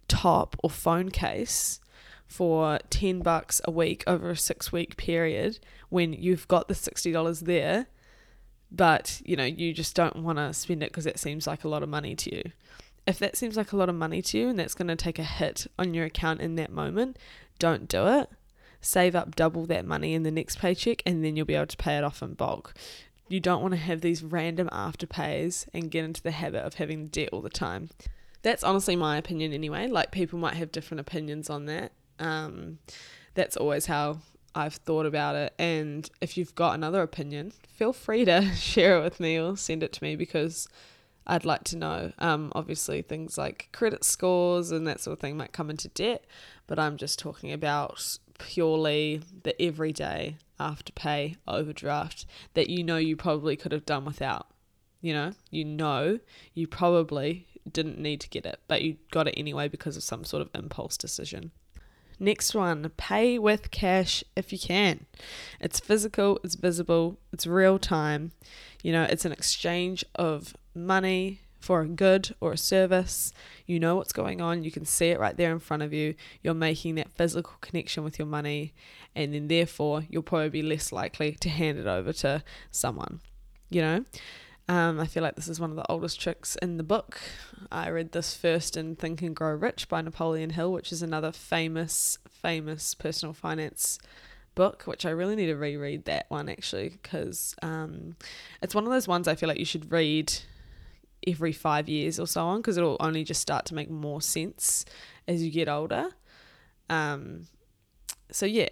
top 0.06 0.56
or 0.62 0.70
phone 0.70 1.10
case 1.10 1.80
for 2.26 2.78
10 2.90 3.20
bucks 3.20 3.60
a 3.64 3.70
week 3.70 4.04
over 4.06 4.30
a 4.30 4.36
6 4.36 4.72
week 4.72 4.96
period 4.96 5.58
when 5.88 6.12
you've 6.12 6.46
got 6.48 6.68
the 6.68 6.74
$60 6.74 7.40
there 7.40 7.86
but 8.70 9.20
you 9.24 9.36
know 9.36 9.44
you 9.44 9.72
just 9.72 9.94
don't 9.94 10.16
want 10.16 10.38
to 10.38 10.52
spend 10.52 10.82
it 10.82 10.90
because 10.90 11.06
it 11.06 11.18
seems 11.18 11.46
like 11.46 11.64
a 11.64 11.68
lot 11.68 11.82
of 11.82 11.88
money 11.88 12.14
to 12.14 12.34
you. 12.34 12.42
If 13.06 13.18
that 13.20 13.36
seems 13.36 13.56
like 13.56 13.72
a 13.72 13.76
lot 13.76 13.88
of 13.88 13.94
money 13.94 14.20
to 14.20 14.38
you 14.38 14.48
and 14.48 14.58
that's 14.58 14.74
going 14.74 14.88
to 14.88 14.96
take 14.96 15.20
a 15.20 15.24
hit 15.24 15.68
on 15.78 15.94
your 15.94 16.06
account 16.06 16.40
in 16.40 16.56
that 16.56 16.72
moment 16.72 17.16
don't 17.58 17.88
do 17.88 18.06
it. 18.06 18.30
Save 18.80 19.14
up 19.14 19.34
double 19.34 19.66
that 19.66 19.86
money 19.86 20.14
in 20.14 20.22
the 20.22 20.30
next 20.30 20.58
paycheck 20.58 21.02
and 21.06 21.24
then 21.24 21.36
you'll 21.36 21.46
be 21.46 21.54
able 21.54 21.66
to 21.66 21.76
pay 21.76 21.96
it 21.96 22.04
off 22.04 22.22
in 22.22 22.34
bulk. 22.34 22.74
You 23.28 23.40
don't 23.40 23.62
want 23.62 23.72
to 23.72 23.80
have 23.80 24.00
these 24.00 24.22
random 24.22 24.68
afterpays 24.72 25.66
and 25.74 25.90
get 25.90 26.04
into 26.04 26.22
the 26.22 26.30
habit 26.30 26.64
of 26.64 26.74
having 26.74 27.08
debt 27.08 27.30
all 27.32 27.42
the 27.42 27.50
time. 27.50 27.90
That's 28.42 28.62
honestly 28.62 28.94
my 28.94 29.16
opinion 29.16 29.52
anyway 29.52 29.88
like 29.88 30.12
people 30.12 30.38
might 30.38 30.54
have 30.54 30.72
different 30.72 31.00
opinions 31.00 31.50
on 31.50 31.66
that. 31.66 31.92
Um, 32.18 32.78
that's 33.34 33.56
always 33.56 33.86
how 33.86 34.18
I've 34.56 34.76
thought 34.76 35.04
about 35.04 35.36
it. 35.36 35.54
And 35.58 36.08
if 36.22 36.38
you've 36.38 36.54
got 36.54 36.74
another 36.74 37.02
opinion, 37.02 37.52
feel 37.68 37.92
free 37.92 38.24
to 38.24 38.54
share 38.56 38.98
it 38.98 39.04
with 39.04 39.20
me 39.20 39.38
or 39.38 39.56
send 39.56 39.82
it 39.82 39.92
to 39.92 40.02
me 40.02 40.16
because 40.16 40.66
I'd 41.26 41.44
like 41.44 41.64
to 41.64 41.76
know. 41.76 42.12
Um, 42.18 42.52
obviously, 42.54 43.02
things 43.02 43.36
like 43.36 43.68
credit 43.72 44.02
scores 44.02 44.70
and 44.70 44.86
that 44.86 45.00
sort 45.00 45.12
of 45.12 45.20
thing 45.20 45.36
might 45.36 45.52
come 45.52 45.68
into 45.68 45.88
debt, 45.88 46.24
but 46.66 46.78
I'm 46.78 46.96
just 46.96 47.18
talking 47.18 47.52
about 47.52 48.18
purely 48.38 49.20
the 49.42 49.60
everyday 49.60 50.36
afterpay 50.58 51.36
overdraft 51.46 52.26
that 52.54 52.70
you 52.70 52.82
know 52.82 52.96
you 52.96 53.14
probably 53.14 53.56
could 53.56 53.72
have 53.72 53.86
done 53.86 54.06
without. 54.06 54.48
You 55.02 55.12
know, 55.12 55.32
you 55.50 55.66
know 55.66 56.18
you 56.54 56.66
probably 56.66 57.46
didn't 57.70 57.98
need 57.98 58.22
to 58.22 58.28
get 58.30 58.46
it, 58.46 58.60
but 58.68 58.80
you 58.80 58.96
got 59.10 59.28
it 59.28 59.34
anyway 59.36 59.68
because 59.68 59.98
of 59.98 60.02
some 60.02 60.24
sort 60.24 60.40
of 60.40 60.48
impulse 60.54 60.96
decision. 60.96 61.50
Next 62.18 62.54
one, 62.54 62.90
pay 62.96 63.38
with 63.38 63.70
cash 63.70 64.24
if 64.34 64.52
you 64.52 64.58
can. 64.58 65.06
It's 65.60 65.80
physical, 65.80 66.40
it's 66.42 66.54
visible, 66.54 67.18
it's 67.32 67.46
real 67.46 67.78
time. 67.78 68.32
You 68.82 68.92
know, 68.92 69.02
it's 69.02 69.26
an 69.26 69.32
exchange 69.32 70.04
of 70.14 70.56
money 70.74 71.40
for 71.60 71.82
a 71.82 71.86
good 71.86 72.34
or 72.40 72.52
a 72.52 72.56
service. 72.56 73.32
You 73.66 73.78
know 73.78 73.96
what's 73.96 74.12
going 74.14 74.40
on, 74.40 74.64
you 74.64 74.70
can 74.70 74.86
see 74.86 75.08
it 75.08 75.20
right 75.20 75.36
there 75.36 75.52
in 75.52 75.58
front 75.58 75.82
of 75.82 75.92
you. 75.92 76.14
You're 76.42 76.54
making 76.54 76.94
that 76.94 77.12
physical 77.12 77.54
connection 77.60 78.02
with 78.02 78.18
your 78.18 78.26
money, 78.26 78.72
and 79.14 79.34
then 79.34 79.48
therefore 79.48 80.04
you'll 80.08 80.22
probably 80.22 80.48
be 80.48 80.62
less 80.62 80.92
likely 80.92 81.32
to 81.32 81.50
hand 81.50 81.78
it 81.78 81.86
over 81.86 82.12
to 82.14 82.42
someone. 82.70 83.20
You 83.68 83.82
know? 83.82 84.04
Um, 84.68 84.98
I 84.98 85.06
feel 85.06 85.22
like 85.22 85.36
this 85.36 85.48
is 85.48 85.60
one 85.60 85.70
of 85.70 85.76
the 85.76 85.88
oldest 85.88 86.20
tricks 86.20 86.56
in 86.56 86.76
the 86.76 86.82
book. 86.82 87.20
I 87.70 87.88
read 87.88 88.10
this 88.10 88.34
first 88.34 88.76
in 88.76 88.96
Think 88.96 89.22
and 89.22 89.34
Grow 89.34 89.54
Rich 89.54 89.88
by 89.88 90.00
Napoleon 90.02 90.50
Hill, 90.50 90.72
which 90.72 90.90
is 90.90 91.02
another 91.02 91.30
famous, 91.30 92.18
famous 92.28 92.92
personal 92.94 93.32
finance 93.32 94.00
book, 94.56 94.82
which 94.84 95.06
I 95.06 95.10
really 95.10 95.36
need 95.36 95.46
to 95.46 95.54
reread 95.54 96.06
that 96.06 96.26
one 96.30 96.48
actually, 96.48 96.88
because 96.88 97.54
um, 97.62 98.16
it's 98.60 98.74
one 98.74 98.84
of 98.84 98.90
those 98.90 99.06
ones 99.06 99.28
I 99.28 99.36
feel 99.36 99.48
like 99.48 99.58
you 99.58 99.64
should 99.64 99.92
read 99.92 100.32
every 101.24 101.52
five 101.52 101.88
years 101.88 102.18
or 102.18 102.26
so 102.26 102.42
on, 102.44 102.58
because 102.58 102.76
it'll 102.76 102.96
only 102.98 103.22
just 103.22 103.40
start 103.40 103.66
to 103.66 103.74
make 103.74 103.90
more 103.90 104.20
sense 104.20 104.84
as 105.28 105.44
you 105.44 105.52
get 105.52 105.68
older. 105.68 106.08
Um, 106.90 107.46
so, 108.32 108.46
yeah, 108.46 108.70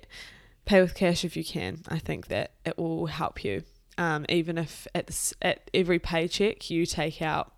pay 0.65 0.81
with 0.81 0.97
cash 0.97 1.25
if 1.25 1.37
you 1.37 1.45
can. 1.45 1.83
I 1.87 2.01
think 2.01 2.27
that 2.29 2.53
it 2.65 2.79
will 2.79 3.07
help 3.07 3.45
you 3.45 3.63
um, 3.99 4.27
even 4.29 4.59
if 4.59 4.87
at, 4.95 5.07
the, 5.07 5.35
at 5.43 5.71
every 5.73 5.99
paycheck 5.99 6.71
you 6.71 6.87
take 6.87 7.23
out, 7.23 7.53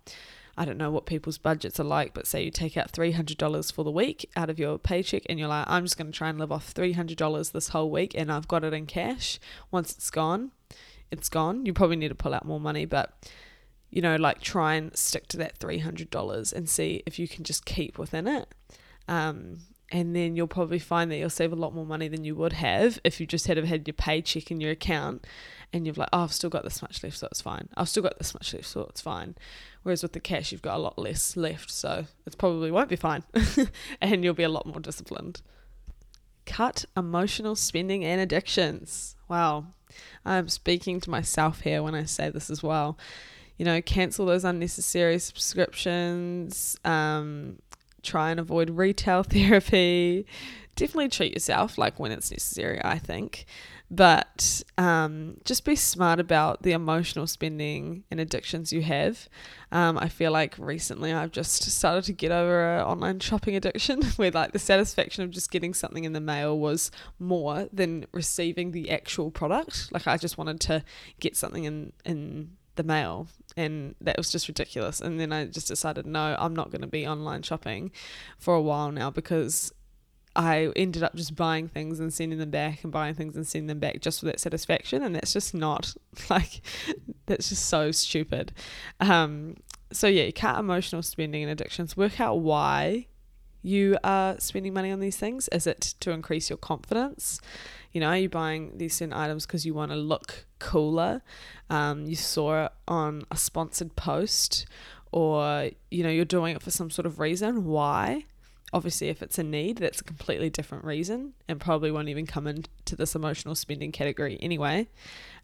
I 0.57 0.65
don't 0.65 0.77
know 0.77 0.89
what 0.89 1.05
people's 1.05 1.37
budgets 1.37 1.79
are 1.79 1.83
like, 1.85 2.13
but 2.13 2.25
say 2.25 2.43
you 2.43 2.51
take 2.51 2.77
out 2.77 2.91
$300 2.91 3.71
for 3.71 3.83
the 3.83 3.91
week 3.91 4.29
out 4.35 4.49
of 4.49 4.57
your 4.57 4.79
paycheck 4.79 5.23
and 5.29 5.37
you're 5.37 5.47
like, 5.47 5.65
I'm 5.67 5.83
just 5.83 5.97
going 5.97 6.11
to 6.11 6.17
try 6.17 6.29
and 6.29 6.39
live 6.39 6.51
off 6.51 6.73
$300 6.73 7.51
this 7.51 7.69
whole 7.69 7.91
week 7.91 8.13
and 8.15 8.31
I've 8.31 8.47
got 8.47 8.63
it 8.63 8.73
in 8.73 8.87
cash. 8.87 9.39
Once 9.69 9.91
it's 9.91 10.09
gone, 10.09 10.51
it's 11.11 11.29
gone. 11.29 11.65
You 11.65 11.73
probably 11.73 11.95
need 11.95 12.09
to 12.09 12.15
pull 12.15 12.33
out 12.33 12.45
more 12.45 12.59
money, 12.59 12.85
but 12.85 13.29
you 13.89 14.01
know, 14.01 14.15
like 14.15 14.41
try 14.41 14.73
and 14.73 14.95
stick 14.97 15.27
to 15.29 15.37
that 15.37 15.59
$300 15.59 16.53
and 16.53 16.67
see 16.67 17.03
if 17.05 17.19
you 17.19 17.27
can 17.27 17.43
just 17.43 17.65
keep 17.65 17.97
within 17.97 18.27
it. 18.27 18.53
Um, 19.07 19.59
and 19.91 20.15
then 20.15 20.35
you'll 20.35 20.47
probably 20.47 20.79
find 20.79 21.09
that 21.11 21.17
you'll 21.17 21.29
save 21.29 21.53
a 21.53 21.55
lot 21.55 21.73
more 21.73 21.85
money 21.85 22.07
than 22.07 22.23
you 22.23 22.35
would 22.35 22.53
have 22.53 22.99
if 23.03 23.21
you 23.21 23.25
just 23.25 23.47
had 23.47 23.57
had 23.57 23.87
your 23.87 23.93
paycheck 23.93 24.51
in 24.51 24.59
your 24.59 24.71
account 24.71 25.25
and 25.73 25.85
you've 25.85 25.97
like, 25.97 26.09
oh, 26.13 26.23
I've 26.23 26.33
still 26.33 26.49
got 26.49 26.63
this 26.63 26.81
much 26.81 27.03
left, 27.03 27.17
so 27.17 27.27
it's 27.27 27.41
fine. 27.41 27.69
I've 27.75 27.89
still 27.89 28.03
got 28.03 28.17
this 28.17 28.33
much 28.33 28.53
left, 28.53 28.67
so 28.67 28.81
it's 28.89 29.01
fine. 29.01 29.35
Whereas 29.83 30.01
with 30.01 30.13
the 30.13 30.19
cash, 30.19 30.51
you've 30.51 30.61
got 30.61 30.77
a 30.77 30.81
lot 30.81 30.97
less 30.97 31.35
left, 31.35 31.69
so 31.69 32.05
it 32.25 32.37
probably 32.37 32.71
won't 32.71 32.89
be 32.89 32.95
fine, 32.95 33.23
and 34.01 34.23
you'll 34.23 34.33
be 34.33 34.43
a 34.43 34.49
lot 34.49 34.65
more 34.65 34.79
disciplined. 34.79 35.41
Cut 36.45 36.85
emotional 36.95 37.55
spending 37.55 38.05
and 38.05 38.21
addictions. 38.21 39.15
Wow, 39.27 39.65
I'm 40.25 40.47
speaking 40.47 41.01
to 41.01 41.09
myself 41.09 41.61
here 41.61 41.83
when 41.83 41.95
I 41.95 42.05
say 42.05 42.29
this 42.29 42.49
as 42.49 42.63
well. 42.63 42.97
You 43.57 43.65
know, 43.65 43.81
cancel 43.81 44.25
those 44.25 44.45
unnecessary 44.45 45.19
subscriptions. 45.19 46.77
Um, 46.85 47.59
try 48.03 48.31
and 48.31 48.39
avoid 48.39 48.69
retail 48.69 49.23
therapy 49.23 50.25
definitely 50.77 51.09
treat 51.09 51.33
yourself 51.33 51.77
like 51.77 51.99
when 51.99 52.13
it's 52.13 52.31
necessary, 52.31 52.79
I 52.81 52.97
think. 52.99 53.45
But 53.89 54.63
um, 54.77 55.37
just 55.45 55.63
be 55.63 55.75
smart 55.75 56.19
about 56.19 56.63
the 56.63 56.73
emotional 56.73 57.25
spending 57.25 58.03
and 58.11 58.19
addictions 58.19 58.73
you 58.73 58.81
have. 58.81 59.29
Um, 59.71 59.97
I 59.97 60.09
feel 60.09 60.31
like 60.31 60.55
recently 60.57 61.13
I've 61.13 61.31
just 61.31 61.63
started 61.63 62.03
to 62.05 62.13
get 62.13 62.31
over 62.31 62.77
an 62.77 62.83
online 62.83 63.19
shopping 63.19 63.55
addiction 63.55 64.01
where 64.17 64.31
like 64.31 64.51
the 64.51 64.59
satisfaction 64.59 65.23
of 65.23 65.31
just 65.31 65.51
getting 65.51 65.73
something 65.73 66.03
in 66.03 66.13
the 66.13 66.19
mail 66.19 66.57
was 66.59 66.91
more 67.17 67.69
than 67.71 68.05
receiving 68.11 68.71
the 68.71 68.91
actual 68.91 69.31
product. 69.31 69.91
Like 69.93 70.05
I 70.05 70.17
just 70.17 70.37
wanted 70.37 70.59
to 70.61 70.83
get 71.19 71.37
something 71.37 71.63
in, 71.63 71.93
in 72.03 72.57
the 72.75 72.83
mail 72.83 73.27
and 73.57 73.95
that 73.99 74.15
was 74.17 74.31
just 74.31 74.47
ridiculous 74.47 75.01
and 75.01 75.19
then 75.19 75.33
i 75.33 75.45
just 75.45 75.67
decided 75.67 76.05
no 76.05 76.37
i'm 76.39 76.55
not 76.55 76.69
going 76.69 76.81
to 76.81 76.87
be 76.87 77.07
online 77.07 77.41
shopping 77.41 77.91
for 78.37 78.53
a 78.53 78.61
while 78.61 78.91
now 78.91 79.09
because 79.09 79.73
I 80.37 80.71
ended 80.75 81.01
up 81.01 81.15
just 81.15 81.35
buying 81.35 81.67
things 81.67 81.99
and 81.99 82.13
sending 82.13 82.37
them 82.37 82.51
back 82.51 82.83
and 82.83 82.91
buying 82.91 83.15
things 83.15 83.35
and 83.35 83.45
sending 83.45 83.67
them 83.67 83.79
back 83.79 84.01
just 84.01 84.19
for 84.19 84.27
that 84.27 84.39
satisfaction. 84.39 85.01
And 85.01 85.15
that's 85.15 85.33
just 85.33 85.55
not 85.55 85.95
like, 86.29 86.61
that's 87.25 87.49
just 87.49 87.65
so 87.65 87.91
stupid. 87.91 88.53
Um, 88.99 89.57
so, 89.91 90.07
yeah, 90.07 90.23
you 90.23 90.33
cut 90.33 90.59
emotional 90.59 91.01
spending 91.01 91.41
and 91.41 91.51
addictions. 91.51 91.97
Work 91.97 92.19
out 92.19 92.35
why 92.35 93.07
you 93.63 93.97
are 94.03 94.39
spending 94.39 94.75
money 94.75 94.91
on 94.91 94.99
these 94.99 95.17
things. 95.17 95.47
Is 95.47 95.65
it 95.65 95.95
to 96.01 96.11
increase 96.11 96.51
your 96.51 96.57
confidence? 96.57 97.41
You 97.91 98.01
know, 98.01 98.07
are 98.09 98.17
you 98.17 98.29
buying 98.29 98.77
these 98.77 98.93
certain 98.93 99.13
items 99.13 99.47
because 99.47 99.65
you 99.65 99.73
want 99.73 99.91
to 99.91 99.97
look 99.97 100.45
cooler? 100.59 101.23
Um, 101.71 102.05
you 102.05 102.15
saw 102.15 102.65
it 102.65 102.71
on 102.87 103.23
a 103.31 103.37
sponsored 103.37 103.95
post, 103.95 104.67
or, 105.11 105.71
you 105.89 106.03
know, 106.03 106.09
you're 106.09 106.25
doing 106.25 106.55
it 106.55 106.61
for 106.61 106.69
some 106.69 106.91
sort 106.91 107.07
of 107.07 107.19
reason. 107.19 107.65
Why? 107.65 108.25
Obviously 108.73 109.09
if 109.09 109.21
it's 109.21 109.37
a 109.37 109.43
need 109.43 109.77
that's 109.77 110.01
a 110.01 110.03
completely 110.03 110.49
different 110.49 110.83
reason 110.83 111.33
and 111.47 111.59
probably 111.59 111.89
won't 111.89 112.09
even 112.09 112.25
come 112.25 112.47
into 112.47 112.95
this 112.95 113.15
emotional 113.15 113.55
spending 113.55 113.91
category 113.91 114.37
anyway. 114.41 114.87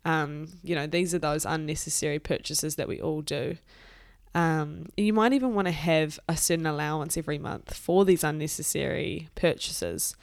Um, 0.06 0.48
you 0.64 0.76
know 0.76 0.88
these 0.88 1.14
are 1.16 1.20
those 1.20 1.46
unnecessary 1.46 2.20
purchases 2.20 2.76
that 2.76 2.88
we 2.88 3.00
all 3.00 3.22
do. 3.22 3.58
Um, 4.36 4.90
you 4.98 5.14
might 5.14 5.34
even 5.34 5.54
want 5.54 5.68
to 5.68 5.72
have 5.72 6.20
a 6.28 6.36
certain 6.36 6.66
allowance 6.66 7.18
every 7.18 7.38
month 7.38 7.76
for 7.76 8.04
these 8.04 8.24
unnecessary 8.24 9.30
purchases 9.36 10.16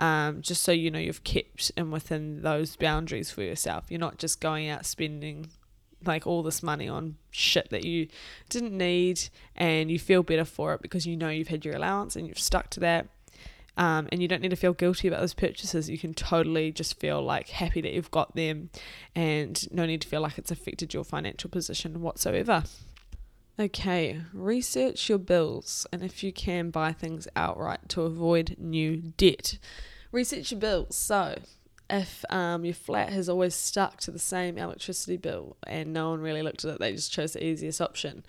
um, 0.00 0.40
just 0.40 0.62
so 0.62 0.72
you 0.72 0.90
know 0.90 0.98
you've 0.98 1.24
kept 1.24 1.70
and 1.76 1.92
within 1.92 2.40
those 2.42 2.74
boundaries 2.74 3.30
for 3.30 3.42
yourself. 3.42 3.84
You're 3.90 4.00
not 4.00 4.18
just 4.18 4.40
going 4.40 4.68
out 4.68 4.86
spending 4.86 5.50
like 6.04 6.26
all 6.26 6.42
this 6.42 6.62
money 6.62 6.88
on 6.88 7.16
shit 7.30 7.70
that 7.70 7.84
you 7.84 8.08
didn't 8.48 8.76
need 8.76 9.20
and 9.56 9.90
you 9.90 9.98
feel 9.98 10.22
better 10.22 10.44
for 10.44 10.74
it 10.74 10.82
because 10.82 11.06
you 11.06 11.16
know 11.16 11.28
you've 11.28 11.48
had 11.48 11.64
your 11.64 11.74
allowance 11.76 12.16
and 12.16 12.26
you've 12.26 12.38
stuck 12.38 12.70
to 12.70 12.80
that. 12.80 13.06
Um, 13.76 14.08
and 14.12 14.20
you 14.20 14.28
don't 14.28 14.42
need 14.42 14.50
to 14.50 14.56
feel 14.56 14.74
guilty 14.74 15.08
about 15.08 15.20
those 15.20 15.32
purchases. 15.32 15.88
You 15.88 15.96
can 15.96 16.12
totally 16.12 16.70
just 16.72 16.98
feel 16.98 17.22
like 17.22 17.48
happy 17.48 17.80
that 17.80 17.92
you've 17.92 18.10
got 18.10 18.34
them 18.34 18.70
and 19.14 19.70
no 19.72 19.86
need 19.86 20.02
to 20.02 20.08
feel 20.08 20.20
like 20.20 20.38
it's 20.38 20.50
affected 20.50 20.92
your 20.92 21.04
financial 21.04 21.48
position 21.48 22.00
whatsoever. 22.02 22.64
Okay, 23.58 24.20
research 24.32 25.08
your 25.08 25.18
bills 25.18 25.86
and 25.92 26.02
if 26.02 26.22
you 26.22 26.32
can 26.32 26.70
buy 26.70 26.92
things 26.92 27.28
outright 27.36 27.88
to 27.90 28.02
avoid 28.02 28.56
new 28.58 28.96
debt. 28.96 29.58
Research 30.12 30.50
your 30.50 30.60
bills. 30.60 30.96
So, 30.96 31.36
if 31.90 32.24
um, 32.30 32.64
your 32.64 32.74
flat 32.74 33.10
has 33.10 33.28
always 33.28 33.54
stuck 33.54 33.98
to 34.00 34.10
the 34.10 34.18
same 34.18 34.56
electricity 34.56 35.16
bill 35.16 35.56
and 35.66 35.92
no 35.92 36.10
one 36.10 36.20
really 36.20 36.42
looked 36.42 36.64
at 36.64 36.74
it, 36.74 36.78
they 36.80 36.92
just 36.92 37.12
chose 37.12 37.32
the 37.32 37.44
easiest 37.44 37.80
option, 37.80 38.24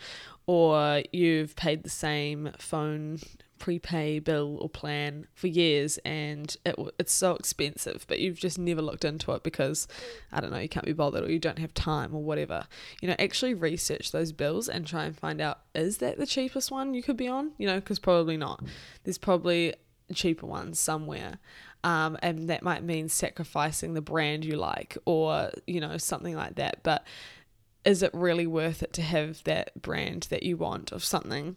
or 0.47 1.03
you've 1.11 1.55
paid 1.55 1.83
the 1.83 1.89
same 1.89 2.51
phone 2.57 3.19
prepay 3.61 4.17
bill 4.17 4.57
or 4.59 4.67
plan 4.67 5.27
for 5.35 5.45
years 5.45 5.99
and 5.99 6.57
it, 6.65 6.73
it's 6.97 7.13
so 7.13 7.35
expensive 7.35 8.05
but 8.07 8.19
you've 8.19 8.39
just 8.39 8.57
never 8.57 8.81
looked 8.81 9.05
into 9.05 9.31
it 9.33 9.43
because 9.43 9.87
i 10.31 10.41
don't 10.41 10.49
know 10.49 10.57
you 10.57 10.67
can't 10.67 10.87
be 10.87 10.93
bothered 10.93 11.23
or 11.23 11.31
you 11.31 11.37
don't 11.37 11.59
have 11.59 11.71
time 11.75 12.15
or 12.15 12.23
whatever. 12.23 12.65
You 13.01 13.07
know 13.07 13.15
actually 13.19 13.53
research 13.53 14.11
those 14.11 14.31
bills 14.31 14.67
and 14.67 14.87
try 14.87 15.05
and 15.05 15.15
find 15.15 15.39
out 15.39 15.59
is 15.75 15.97
that 15.97 16.17
the 16.17 16.25
cheapest 16.25 16.71
one 16.71 16.95
you 16.95 17.03
could 17.03 17.17
be 17.17 17.27
on? 17.27 17.51
You 17.59 17.67
know 17.67 17.75
because 17.75 17.99
probably 17.99 18.35
not. 18.35 18.63
There's 19.03 19.19
probably 19.19 19.75
cheaper 20.11 20.47
ones 20.47 20.79
somewhere 20.79 21.37
um, 21.83 22.17
and 22.21 22.49
that 22.49 22.63
might 22.63 22.83
mean 22.83 23.09
sacrificing 23.09 23.93
the 23.93 24.01
brand 24.01 24.45
you 24.45 24.55
like 24.55 24.97
or 25.05 25.51
you 25.65 25.79
know 25.79 25.97
something 25.97 26.35
like 26.35 26.55
that. 26.55 26.83
But 26.83 27.05
is 27.83 28.03
it 28.03 28.11
really 28.13 28.45
worth 28.45 28.83
it 28.83 28.93
to 28.93 29.01
have 29.01 29.43
that 29.45 29.81
brand 29.81 30.27
that 30.29 30.43
you 30.43 30.57
want 30.57 30.91
of 30.91 31.03
something 31.03 31.55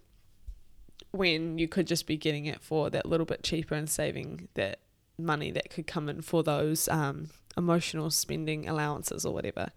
when 1.11 1.59
you 1.59 1.69
could 1.69 1.87
just 1.87 2.07
be 2.07 2.17
getting 2.17 2.47
it 2.47 2.63
for 2.63 2.91
that 2.91 3.07
little 3.07 3.27
bit 3.27 3.43
cheaper 3.43 3.75
and 3.75 3.89
saving 3.89 4.49
that 4.55 4.81
money 5.19 5.51
that 5.51 5.71
could 5.71 5.87
come 5.87 6.09
in 6.09 6.23
for 6.23 6.43
those 6.43 6.89
um, 6.89 7.29
emotional 7.57 8.11
spending 8.11 8.67
allowances 8.69 9.27
or 9.27 9.35
whatever? 9.35 9.71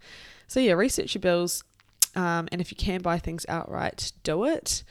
So 0.46 0.60
yeah 0.60 0.72
research 0.72 1.14
your 1.14 1.20
bills. 1.20 1.62
Um, 2.16 2.48
and 2.50 2.60
if 2.60 2.70
you 2.70 2.76
can 2.76 3.02
buy 3.02 3.18
things 3.18 3.44
outright 3.48 4.12
do 4.22 4.44
it. 4.44 4.82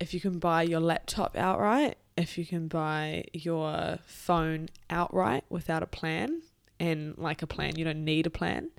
If 0.00 0.12
you 0.12 0.20
can 0.20 0.40
buy 0.40 0.64
your 0.64 0.80
laptop 0.80 1.36
outright 1.36 1.96
if 2.16 2.38
you 2.38 2.46
can 2.46 2.68
buy 2.68 3.24
your 3.32 3.98
phone 4.06 4.68
outright 4.88 5.44
without 5.48 5.82
a 5.82 5.86
plan 5.86 6.42
and 6.78 7.16
like 7.18 7.42
a 7.42 7.46
plan, 7.46 7.76
you 7.76 7.84
don't 7.84 8.04
need 8.04 8.26
a 8.26 8.30
plan, 8.30 8.70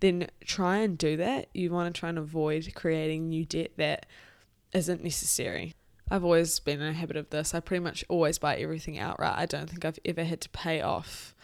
then 0.00 0.28
try 0.44 0.78
and 0.78 0.98
do 0.98 1.16
that. 1.16 1.48
You 1.54 1.70
want 1.70 1.94
to 1.94 1.98
try 1.98 2.08
and 2.10 2.18
avoid 2.18 2.70
creating 2.74 3.28
new 3.28 3.44
debt 3.44 3.72
that 3.76 4.06
isn't 4.72 5.02
necessary. 5.02 5.74
I've 6.10 6.24
always 6.24 6.58
been 6.58 6.82
in 6.82 6.88
a 6.88 6.92
habit 6.92 7.16
of 7.16 7.30
this. 7.30 7.54
I 7.54 7.60
pretty 7.60 7.82
much 7.82 8.04
always 8.08 8.38
buy 8.38 8.56
everything 8.56 8.98
outright. 8.98 9.38
I 9.38 9.46
don't 9.46 9.70
think 9.70 9.84
I've 9.84 9.98
ever 10.04 10.24
had 10.24 10.42
to 10.42 10.50
pay 10.50 10.82
off 10.82 11.34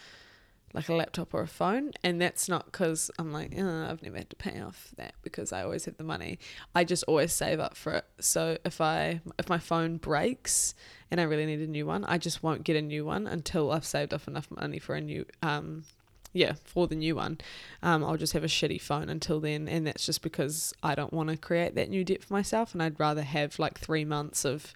like 0.72 0.88
a 0.88 0.94
laptop 0.94 1.34
or 1.34 1.40
a 1.42 1.48
phone 1.48 1.90
and 2.04 2.20
that's 2.20 2.48
not 2.48 2.66
because 2.66 3.10
i'm 3.18 3.32
like 3.32 3.52
oh, 3.58 3.86
i've 3.90 4.02
never 4.02 4.18
had 4.18 4.30
to 4.30 4.36
pay 4.36 4.60
off 4.60 4.92
that 4.96 5.14
because 5.22 5.52
i 5.52 5.62
always 5.62 5.84
have 5.84 5.96
the 5.96 6.04
money 6.04 6.38
i 6.74 6.84
just 6.84 7.02
always 7.08 7.32
save 7.32 7.58
up 7.58 7.76
for 7.76 7.94
it 7.94 8.04
so 8.20 8.56
if 8.64 8.80
i 8.80 9.20
if 9.38 9.48
my 9.48 9.58
phone 9.58 9.96
breaks 9.96 10.74
and 11.10 11.20
i 11.20 11.24
really 11.24 11.46
need 11.46 11.60
a 11.60 11.66
new 11.66 11.86
one 11.86 12.04
i 12.04 12.18
just 12.18 12.42
won't 12.42 12.64
get 12.64 12.76
a 12.76 12.82
new 12.82 13.04
one 13.04 13.26
until 13.26 13.70
i've 13.72 13.84
saved 13.84 14.12
up 14.14 14.26
enough 14.28 14.50
money 14.50 14.78
for 14.78 14.94
a 14.94 15.00
new 15.00 15.24
um 15.42 15.84
yeah 16.32 16.52
for 16.64 16.86
the 16.86 16.94
new 16.94 17.16
one 17.16 17.38
um, 17.82 18.04
i'll 18.04 18.16
just 18.16 18.32
have 18.32 18.44
a 18.44 18.48
shitty 18.48 18.80
phone 18.80 19.08
until 19.08 19.40
then 19.40 19.66
and 19.66 19.86
that's 19.86 20.06
just 20.06 20.22
because 20.22 20.72
i 20.82 20.94
don't 20.94 21.12
want 21.12 21.28
to 21.28 21.36
create 21.36 21.74
that 21.74 21.90
new 21.90 22.04
debt 22.04 22.22
for 22.22 22.32
myself 22.32 22.72
and 22.72 22.82
i'd 22.82 23.00
rather 23.00 23.22
have 23.22 23.58
like 23.58 23.78
three 23.78 24.04
months 24.04 24.44
of 24.44 24.72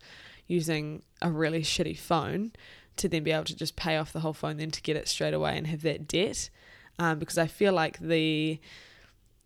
using 0.47 1.03
a 1.23 1.31
really 1.31 1.63
shitty 1.63 1.99
phone 1.99 2.53
to 2.97 3.09
then 3.09 3.25
be 3.25 3.33
able 3.33 3.45
to 3.45 3.57
just 3.57 3.77
pay 3.77 3.97
off 3.97 4.13
the 4.13 4.21
whole 4.21 4.33
phone, 4.33 4.57
then 4.57 4.71
to 4.71 4.83
get 4.83 4.97
it 4.97 5.09
straight 5.09 5.35
away 5.35 5.57
and 5.57 5.67
have 5.67 5.83
that 5.83 6.07
debt. 6.07 6.51
Um, 6.99 7.19
because 7.19 7.39
I 7.39 7.47
feel 7.47 7.73
like 7.73 7.99
the 7.99 8.61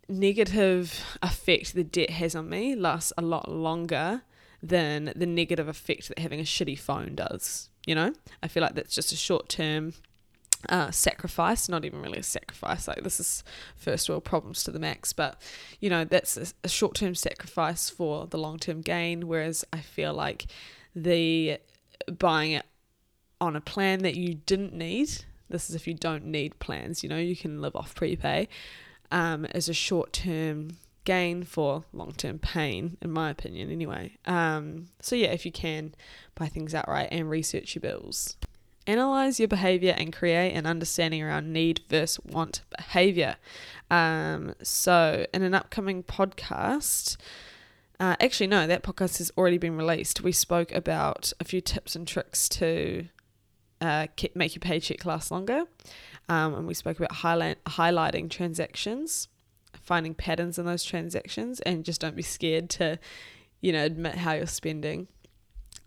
negative 0.07 1.03
effect 1.21 1.73
the 1.73 1.83
debt 1.83 2.09
has 2.11 2.35
on 2.35 2.49
me 2.49 2.75
lasts 2.75 3.13
a 3.17 3.21
lot 3.21 3.49
longer 3.49 4.23
than 4.61 5.13
the 5.15 5.25
negative 5.25 5.67
effect 5.67 6.09
that 6.09 6.19
having 6.19 6.39
a 6.39 6.43
shitty 6.43 6.77
phone 6.77 7.15
does. 7.15 7.69
You 7.85 7.95
know, 7.95 8.13
I 8.43 8.47
feel 8.47 8.61
like 8.61 8.75
that's 8.75 8.93
just 8.93 9.11
a 9.11 9.15
short 9.15 9.49
term 9.49 9.93
uh, 10.67 10.91
sacrifice, 10.91 11.69
not 11.69 11.85
even 11.85 12.01
really 12.01 12.19
a 12.19 12.23
sacrifice. 12.23 12.87
Like 12.87 13.03
this 13.03 13.19
is 13.19 13.43
first 13.75 14.09
world 14.09 14.25
problems 14.25 14.63
to 14.63 14.71
the 14.71 14.79
max, 14.79 15.13
but 15.13 15.41
you 15.79 15.89
know 15.89 16.03
that's 16.03 16.37
a, 16.37 16.47
a 16.63 16.69
short 16.69 16.95
term 16.95 17.15
sacrifice 17.15 17.89
for 17.89 18.27
the 18.27 18.37
long 18.37 18.59
term 18.59 18.81
gain. 18.81 19.27
Whereas 19.27 19.63
I 19.71 19.79
feel 19.79 20.13
like 20.13 20.47
the 20.95 21.59
buying 22.17 22.53
it 22.53 22.65
on 23.39 23.55
a 23.55 23.61
plan 23.61 23.99
that 23.99 24.15
you 24.15 24.35
didn't 24.35 24.73
need, 24.73 25.09
this 25.49 25.69
is 25.69 25.75
if 25.75 25.87
you 25.87 25.93
don't 25.93 26.25
need 26.25 26.59
plans, 26.59 27.03
you 27.03 27.09
know, 27.09 27.17
you 27.17 27.35
can 27.35 27.61
live 27.61 27.75
off 27.75 27.95
prepay, 27.95 28.49
um, 29.11 29.45
as 29.45 29.69
a 29.69 29.73
short 29.73 30.11
term 30.11 30.77
gain 31.05 31.43
for 31.43 31.85
long 31.93 32.11
term 32.13 32.39
pain, 32.39 32.97
in 33.01 33.11
my 33.11 33.29
opinion, 33.29 33.71
anyway. 33.71 34.17
Um, 34.25 34.87
so, 35.01 35.15
yeah, 35.15 35.29
if 35.29 35.45
you 35.45 35.51
can, 35.51 35.95
buy 36.35 36.47
things 36.47 36.75
outright 36.75 37.09
and 37.11 37.29
research 37.29 37.75
your 37.75 37.81
bills. 37.81 38.37
Analyze 38.87 39.39
your 39.39 39.47
behavior 39.47 39.93
and 39.97 40.11
create 40.11 40.53
an 40.53 40.65
understanding 40.65 41.21
around 41.21 41.53
need 41.53 41.81
versus 41.89 42.23
want 42.25 42.61
behavior. 42.75 43.35
Um, 43.91 44.55
so, 44.63 45.25
in 45.33 45.43
an 45.43 45.53
upcoming 45.53 46.03
podcast, 46.03 47.17
uh, 47.99 48.15
actually, 48.19 48.47
no, 48.47 48.65
that 48.65 48.83
podcast 48.83 49.17
has 49.17 49.31
already 49.37 49.57
been 49.57 49.75
released. 49.75 50.21
We 50.21 50.31
spoke 50.31 50.71
about 50.71 51.33
a 51.39 51.43
few 51.43 51.59
tips 51.59 51.95
and 51.95 52.07
tricks 52.07 52.47
to 52.49 53.07
uh, 53.81 54.07
make 54.35 54.55
your 54.55 54.61
paycheck 54.61 55.05
last 55.05 55.31
longer. 55.31 55.63
Um, 56.29 56.53
and 56.53 56.67
we 56.67 56.73
spoke 56.73 56.97
about 56.97 57.11
highlight, 57.11 57.63
highlighting 57.65 58.29
transactions, 58.29 59.27
finding 59.89 60.13
patterns 60.13 60.59
in 60.59 60.67
those 60.67 60.83
transactions, 60.83 61.59
and 61.61 61.83
just 61.83 61.99
don't 61.99 62.15
be 62.15 62.21
scared 62.21 62.69
to, 62.69 62.99
you 63.59 63.73
know, 63.73 63.83
admit 63.83 64.13
how 64.13 64.33
you're 64.33 64.45
spending. 64.45 65.07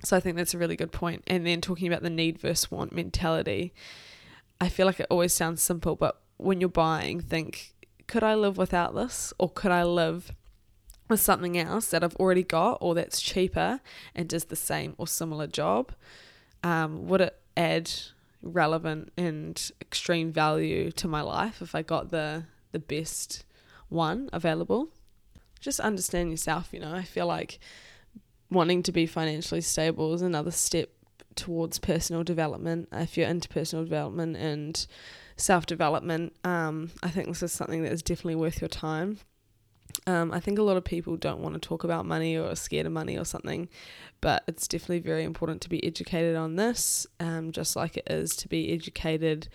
So 0.02 0.16
I 0.16 0.20
think 0.20 0.36
that's 0.36 0.54
a 0.54 0.58
really 0.58 0.74
good 0.74 0.90
point. 0.90 1.22
And 1.28 1.46
then 1.46 1.60
talking 1.60 1.86
about 1.86 2.02
the 2.02 2.10
need 2.10 2.40
versus 2.40 2.68
want 2.68 2.92
mentality, 2.92 3.72
I 4.60 4.68
feel 4.68 4.86
like 4.86 4.98
it 4.98 5.06
always 5.08 5.32
sounds 5.32 5.62
simple, 5.62 5.94
but 5.94 6.20
when 6.36 6.60
you're 6.60 6.68
buying, 6.68 7.20
think, 7.20 7.74
could 8.08 8.24
I 8.24 8.34
live 8.34 8.56
without 8.58 8.92
this? 8.96 9.32
Or 9.38 9.48
could 9.48 9.70
I 9.70 9.84
live 9.84 10.32
with 11.08 11.20
something 11.20 11.56
else 11.56 11.86
that 11.90 12.02
I've 12.02 12.16
already 12.16 12.42
got 12.42 12.78
or 12.80 12.96
that's 12.96 13.20
cheaper 13.20 13.80
and 14.16 14.28
does 14.28 14.46
the 14.46 14.56
same 14.56 14.96
or 14.98 15.06
similar 15.06 15.46
job? 15.46 15.92
Um, 16.64 17.06
would 17.06 17.20
it 17.20 17.38
add 17.56 17.88
relevant 18.42 19.12
and 19.16 19.70
extreme 19.80 20.32
value 20.32 20.90
to 20.90 21.06
my 21.06 21.20
life 21.20 21.62
if 21.62 21.76
I 21.76 21.82
got 21.82 22.10
the 22.10 22.46
the 22.72 22.80
best 22.80 23.44
one 23.92 24.28
available. 24.32 24.88
Just 25.60 25.80
understand 25.80 26.30
yourself, 26.30 26.70
you 26.72 26.80
know. 26.80 26.92
I 26.92 27.02
feel 27.02 27.26
like 27.26 27.58
wanting 28.50 28.82
to 28.84 28.92
be 28.92 29.06
financially 29.06 29.60
stable 29.60 30.12
is 30.14 30.22
another 30.22 30.50
step 30.50 30.90
towards 31.34 31.78
personal 31.78 32.24
development. 32.24 32.88
If 32.92 33.16
you're 33.16 33.28
into 33.28 33.48
personal 33.48 33.84
development 33.84 34.36
and 34.36 34.86
self 35.36 35.66
development, 35.66 36.34
um, 36.44 36.90
I 37.02 37.10
think 37.10 37.28
this 37.28 37.42
is 37.42 37.52
something 37.52 37.82
that 37.82 37.92
is 37.92 38.02
definitely 38.02 38.36
worth 38.36 38.60
your 38.60 38.68
time. 38.68 39.18
Um, 40.06 40.32
I 40.32 40.40
think 40.40 40.58
a 40.58 40.62
lot 40.62 40.76
of 40.76 40.84
people 40.84 41.16
don't 41.16 41.40
want 41.40 41.54
to 41.54 41.60
talk 41.60 41.84
about 41.84 42.06
money 42.06 42.36
or 42.36 42.48
are 42.48 42.56
scared 42.56 42.86
of 42.86 42.92
money 42.92 43.18
or 43.18 43.24
something, 43.24 43.68
but 44.20 44.42
it's 44.48 44.66
definitely 44.66 45.00
very 45.00 45.22
important 45.22 45.60
to 45.62 45.68
be 45.68 45.84
educated 45.84 46.34
on 46.34 46.56
this, 46.56 47.06
um, 47.20 47.52
just 47.52 47.76
like 47.76 47.96
it 47.96 48.06
is 48.08 48.34
to 48.36 48.48
be 48.48 48.72
educated 48.72 49.48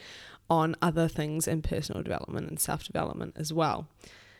on 0.49 0.75
other 0.81 1.07
things 1.07 1.47
in 1.47 1.61
personal 1.61 2.03
development 2.03 2.47
and 2.49 2.59
self 2.59 2.83
development 2.85 3.33
as 3.35 3.51
well. 3.51 3.87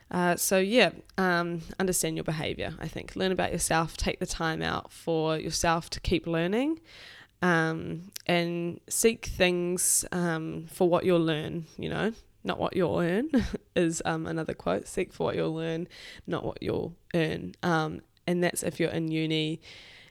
Uh, 0.09 0.35
so 0.35 0.57
yeah, 0.57 0.91
um, 1.17 1.61
understand 1.79 2.15
your 2.15 2.23
behavior. 2.23 2.73
I 2.79 2.87
think 2.87 3.15
learn 3.15 3.31
about 3.31 3.51
yourself. 3.51 3.97
Take 3.97 4.19
the 4.19 4.25
time 4.25 4.61
out 4.61 4.91
for 4.91 5.37
yourself 5.37 5.89
to 5.91 5.99
keep 5.99 6.25
learning, 6.25 6.79
um, 7.41 8.11
and 8.25 8.79
seek 8.87 9.25
things 9.25 10.05
um, 10.11 10.65
for 10.71 10.87
what 10.89 11.03
you'll 11.03 11.23
learn. 11.23 11.65
You 11.77 11.89
know, 11.89 12.13
not 12.43 12.57
what 12.57 12.75
you'll 12.75 12.99
earn 12.99 13.29
is 13.75 14.01
um, 14.05 14.27
another 14.27 14.53
quote. 14.53 14.87
Seek 14.87 15.11
for 15.11 15.25
what 15.25 15.35
you'll 15.35 15.53
learn, 15.53 15.87
not 16.25 16.45
what 16.45 16.63
you'll 16.63 16.95
earn. 17.13 17.53
Um, 17.61 18.01
and 18.25 18.43
that's 18.43 18.63
if 18.63 18.79
you're 18.79 18.91
in 18.91 19.09
uni 19.09 19.61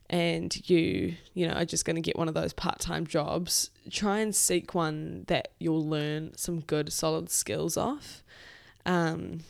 and 0.09 0.69
you 0.71 1.15
you 1.35 1.49
know 1.49 1.55
are 1.55 1.65
just 1.65 1.85
going 1.85 1.97
to 1.97 2.03
get 2.03 2.17
one 2.17 2.29
of 2.29 2.35
those 2.35 2.53
part-time 2.53 3.07
jobs 3.07 3.71
try 3.91 4.21
and 4.21 4.37
seek 4.37 4.73
one 4.73 5.25
that 5.27 5.49
you'll 5.59 5.85
learn 5.85 6.33
some 6.37 6.61
good 6.61 6.93
solid 6.93 7.29
skills 7.29 7.77
off 7.77 8.23
um, 8.87 9.41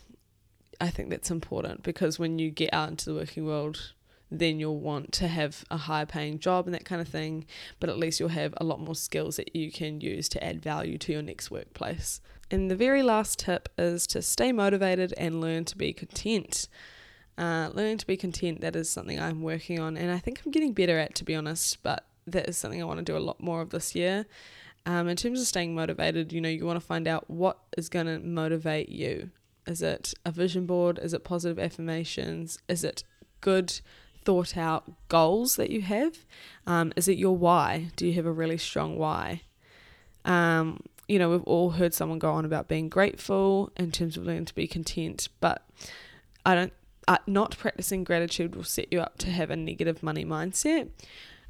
i 0.81 0.89
think 0.89 1.11
that's 1.11 1.31
important 1.31 1.83
because 1.83 2.19
when 2.19 2.39
you 2.39 2.51
get 2.51 2.73
out 2.73 2.89
into 2.89 3.07
the 3.07 3.15
working 3.15 3.47
world 3.47 3.93
then 4.29 4.59
you'll 4.59 4.81
want 4.81 5.13
to 5.13 5.29
have 5.29 5.65
a 5.71 5.77
high 5.77 6.05
paying 6.05 6.39
job 6.39 6.67
and 6.67 6.75
that 6.75 6.85
kind 6.85 7.01
of 7.01 7.09
thing 7.09 7.47
but 7.79 7.89
at 7.89 7.99
least 7.99 8.19
you'll 8.19 8.29
have 8.29 8.55
a 8.57 8.65
lot 8.65 8.81
more 8.81 8.95
skills 8.95 9.37
that 9.37 9.55
you 9.55 9.71
can 9.71 10.01
use 10.01 10.29
to 10.29 10.43
add 10.43 10.61
value 10.61 10.99
to 10.99 11.13
your 11.13 11.23
next 11.23 11.51
workplace 11.51 12.21
and 12.51 12.71
the 12.71 12.77
very 12.77 13.03
last 13.03 13.39
tip 13.41 13.69
is 13.79 14.07
to 14.07 14.21
stay 14.21 14.53
motivated 14.53 15.15
and 15.17 15.41
learn 15.41 15.65
to 15.65 15.77
be 15.77 15.93
content 15.93 16.69
uh, 17.39 17.71
learning 17.75 17.99
to 17.99 18.07
be 18.07 18.17
content, 18.17 18.61
that 18.63 18.75
is 18.75 18.89
something 18.89 19.21
I'm 19.21 19.43
working 19.43 19.79
on, 19.79 19.97
and 19.97 20.11
I 20.11 20.19
think 20.19 20.41
I'm 20.45 20.53
getting 20.53 20.73
better 20.73 20.99
at, 20.99 21.15
to 21.17 21.25
be 21.25 21.35
honest, 21.35 21.83
but 21.83 22.07
that 22.27 22.49
is 22.49 22.57
something 22.57 22.81
I 22.81 22.87
want 22.87 22.99
to 22.99 23.05
do 23.05 23.17
a 23.17 23.21
lot 23.21 23.43
more 23.43 23.61
of 23.61 23.71
this 23.71 23.95
year. 23.95 24.27
Um, 24.87 25.09
in 25.09 25.17
terms 25.17 25.41
of 25.41 25.47
staying 25.47 25.75
motivated, 25.75 26.33
you 26.33 26.41
know, 26.41 26.49
you 26.49 26.65
want 26.65 26.81
to 26.81 26.87
find 26.87 27.07
out 27.07 27.29
what 27.29 27.59
is 27.77 27.89
going 27.89 28.07
to 28.07 28.21
motivate 28.21 28.89
you. 28.89 29.31
Is 29.67 29.83
it 29.83 30.15
a 30.25 30.31
vision 30.31 30.67
board? 30.67 30.99
Is 31.03 31.13
it 31.13 31.25
positive 31.25 31.59
affirmations? 31.59 32.59
Is 32.69 32.85
it 32.85 33.05
good 33.41 33.81
thought 34.25 34.57
out 34.57 34.85
goals 35.09 35.57
that 35.57 35.71
you 35.71 35.83
have? 35.83 36.25
Um, 36.67 36.93
is 36.97 37.09
it 37.09 37.19
your 37.19 37.37
why? 37.37 37.91
Do 37.97 38.07
you 38.07 38.15
have 38.15 38.27
a 38.27 38.33
really 38.33 38.59
strong 38.59 38.97
why? 38.97 39.43
Um, 40.25 40.81
you 41.09 41.19
know, 41.19 41.31
we've 41.31 41.45
all 41.45 41.71
heard 41.71 41.95
someone 41.95 42.19
go 42.19 42.33
on 42.33 42.45
about 42.45 42.69
being 42.69 42.89
grateful 42.89 43.71
in 43.77 43.93
terms 43.93 44.17
of 44.17 44.25
learning 44.25 44.47
to 44.47 44.55
be 44.55 44.67
content, 44.67 45.29
but 45.41 45.65
I 46.45 46.55
don't 46.55 46.73
uh, 47.09 47.19
not 47.27 47.57
practicing 47.57 48.05
gratitude 48.05 48.57
will 48.57 48.65
set 48.65 48.93
you 48.93 49.01
up 49.01 49.19
to 49.19 49.31
have 49.31 49.51
a 49.51 49.57
negative 49.57 50.03
money 50.03 50.25
mindset. 50.25 50.89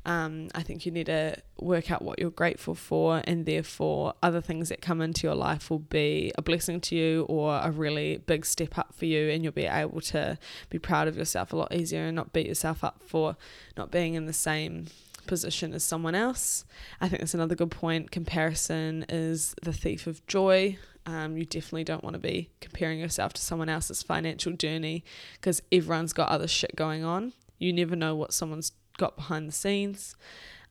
Um, 0.07 0.49
I 0.55 0.63
think 0.63 0.87
you 0.87 0.93
need 0.93 1.07
to 1.07 1.37
work 1.59 1.91
out 1.91 2.01
what 2.01 2.21
you're 2.21 2.31
grateful 2.31 2.77
for, 2.77 3.23
and 3.25 3.45
therefore, 3.45 4.15
other 4.23 4.41
things 4.41 4.69
that 4.69 4.81
come 4.81 5.01
into 5.01 5.27
your 5.27 5.35
life 5.35 5.69
will 5.69 5.81
be 5.81 6.31
a 6.39 6.43
blessing 6.43 6.81
to 6.83 6.95
you 6.97 7.27
or 7.29 7.61
a 7.61 7.73
really 7.73 8.19
big 8.19 8.47
step 8.47 8.79
up 8.79 8.95
for 8.95 9.05
you, 9.05 9.29
and 9.29 9.43
you'll 9.43 9.53
be 9.53 9.67
able 9.67 10.01
to 10.03 10.39
be 10.71 10.79
proud 10.79 11.09
of 11.09 11.17
yourself 11.17 11.53
a 11.53 11.57
lot 11.57 11.75
easier 11.75 12.05
and 12.05 12.15
not 12.15 12.33
beat 12.33 12.47
yourself 12.47 12.85
up 12.85 13.03
for 13.05 13.37
not 13.77 13.91
being 13.91 14.15
in 14.15 14.27
the 14.27 14.33
same 14.33 14.87
position 15.27 15.75
as 15.75 15.83
someone 15.83 16.15
else. 16.15 16.65
I 17.01 17.09
think 17.09 17.21
that's 17.21 17.35
another 17.35 17.57
good 17.57 17.73
point. 17.73 18.13
Comparison 18.13 19.05
is 19.09 19.57
the 19.61 19.73
thief 19.73 20.07
of 20.07 20.25
joy. 20.29 20.79
Um, 21.05 21.37
you 21.37 21.45
definitely 21.45 21.85
don't 21.85 22.05
want 22.05 22.15
to 22.15 22.21
be 22.21 22.51
comparing 22.61 23.01
yourself 23.01 23.33
to 23.33 23.43
someone 23.43 23.69
else's 23.69 24.05
financial 24.05 24.53
journey 24.53 25.05
because 25.35 25.63
everyone's 25.73 26.13
got 26.13 26.29
other 26.29 26.47
shit 26.47 26.77
going 26.77 27.03
on. 27.03 27.33
You 27.59 27.73
never 27.73 27.97
know 27.97 28.15
what 28.15 28.33
someone's 28.33 28.71
got 28.97 29.17
behind 29.17 29.49
the 29.49 29.53
scenes, 29.53 30.17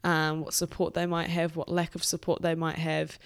um, 0.04 0.42
what 0.42 0.54
support 0.54 0.94
they 0.94 1.06
might 1.06 1.30
have, 1.30 1.56
what 1.56 1.70
lack 1.70 1.96
of 1.96 2.04
support 2.04 2.42
they 2.42 2.56
might 2.56 2.78
have. 2.78 3.18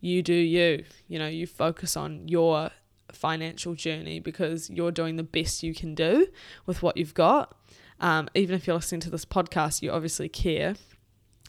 You 0.00 0.22
do 0.22 0.34
you. 0.34 0.84
You 1.08 1.18
know, 1.18 1.28
you 1.28 1.46
focus 1.46 1.96
on 1.96 2.28
your 2.28 2.70
financial 3.12 3.74
journey 3.74 4.20
because 4.20 4.70
you're 4.70 4.92
doing 4.92 5.16
the 5.16 5.22
best 5.22 5.62
you 5.62 5.74
can 5.74 5.94
do 5.94 6.28
with 6.66 6.82
what 6.82 6.96
you've 6.96 7.14
got. 7.14 7.56
Um, 8.00 8.28
even 8.34 8.56
if 8.56 8.66
you're 8.66 8.76
listening 8.76 9.02
to 9.02 9.10
this 9.10 9.24
podcast, 9.24 9.82
you 9.82 9.90
obviously 9.90 10.28
care 10.28 10.76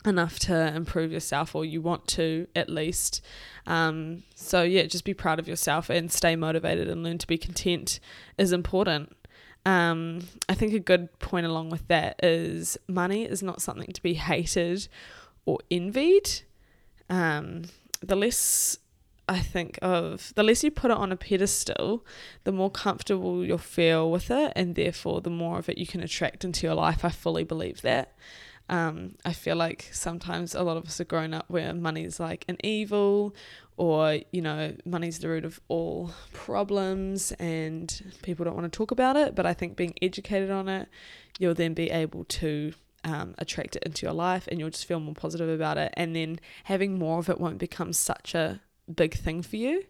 enough 0.05 0.39
to 0.39 0.75
improve 0.75 1.11
yourself 1.11 1.55
or 1.55 1.63
you 1.63 1.81
want 1.81 2.07
to 2.07 2.47
at 2.55 2.69
least 2.69 3.21
um, 3.67 4.23
so 4.33 4.63
yeah 4.63 4.83
just 4.83 5.05
be 5.05 5.13
proud 5.13 5.37
of 5.37 5.47
yourself 5.47 5.89
and 5.89 6.11
stay 6.11 6.35
motivated 6.35 6.87
and 6.89 7.03
learn 7.03 7.19
to 7.19 7.27
be 7.27 7.37
content 7.37 7.99
is 8.37 8.51
important 8.51 9.15
um, 9.65 10.19
i 10.49 10.53
think 10.53 10.73
a 10.73 10.79
good 10.79 11.07
point 11.19 11.45
along 11.45 11.69
with 11.69 11.87
that 11.87 12.19
is 12.23 12.77
money 12.87 13.23
is 13.23 13.43
not 13.43 13.61
something 13.61 13.91
to 13.91 14.01
be 14.01 14.15
hated 14.15 14.87
or 15.45 15.59
envied 15.69 16.41
um, 17.09 17.63
the 18.01 18.15
less 18.15 18.77
I 19.31 19.39
think 19.39 19.79
of 19.81 20.33
the 20.35 20.43
less 20.43 20.61
you 20.61 20.71
put 20.71 20.91
it 20.91 20.97
on 20.97 21.11
a 21.13 21.15
pedestal, 21.15 22.05
the 22.43 22.51
more 22.51 22.69
comfortable 22.69 23.45
you'll 23.45 23.57
feel 23.57 24.11
with 24.11 24.29
it, 24.29 24.51
and 24.57 24.75
therefore 24.75 25.21
the 25.21 25.29
more 25.29 25.57
of 25.57 25.69
it 25.69 25.77
you 25.77 25.87
can 25.87 26.01
attract 26.01 26.43
into 26.43 26.67
your 26.67 26.75
life. 26.75 27.05
I 27.05 27.09
fully 27.09 27.45
believe 27.45 27.81
that. 27.81 28.13
Um, 28.71 29.15
I 29.25 29.33
feel 29.33 29.57
like 29.57 29.89
sometimes 29.91 30.55
a 30.55 30.63
lot 30.63 30.77
of 30.77 30.85
us 30.85 31.01
are 31.01 31.05
grown 31.05 31.33
up 31.33 31.45
where 31.49 31.73
money's 31.73 32.21
like 32.21 32.45
an 32.47 32.57
evil 32.63 33.35
or, 33.75 34.19
you 34.31 34.41
know, 34.41 34.73
money's 34.85 35.19
the 35.19 35.27
root 35.27 35.43
of 35.43 35.59
all 35.67 36.11
problems 36.31 37.33
and 37.33 38.13
people 38.23 38.45
don't 38.45 38.55
want 38.55 38.71
to 38.71 38.75
talk 38.75 38.91
about 38.91 39.17
it. 39.17 39.35
But 39.35 39.45
I 39.45 39.53
think 39.53 39.75
being 39.75 39.93
educated 40.01 40.49
on 40.49 40.69
it, 40.69 40.87
you'll 41.37 41.53
then 41.53 41.73
be 41.73 41.91
able 41.91 42.23
to 42.23 42.73
um, 43.03 43.35
attract 43.37 43.75
it 43.75 43.83
into 43.83 44.05
your 44.05 44.13
life 44.13 44.47
and 44.47 44.57
you'll 44.57 44.69
just 44.69 44.85
feel 44.85 45.01
more 45.01 45.15
positive 45.15 45.49
about 45.49 45.77
it. 45.77 45.93
And 45.97 46.15
then 46.15 46.39
having 46.63 46.97
more 46.97 47.19
of 47.19 47.29
it 47.29 47.41
won't 47.41 47.57
become 47.57 47.91
such 47.91 48.33
a 48.33 48.61
big 48.93 49.15
thing 49.15 49.41
for 49.41 49.57
you. 49.57 49.83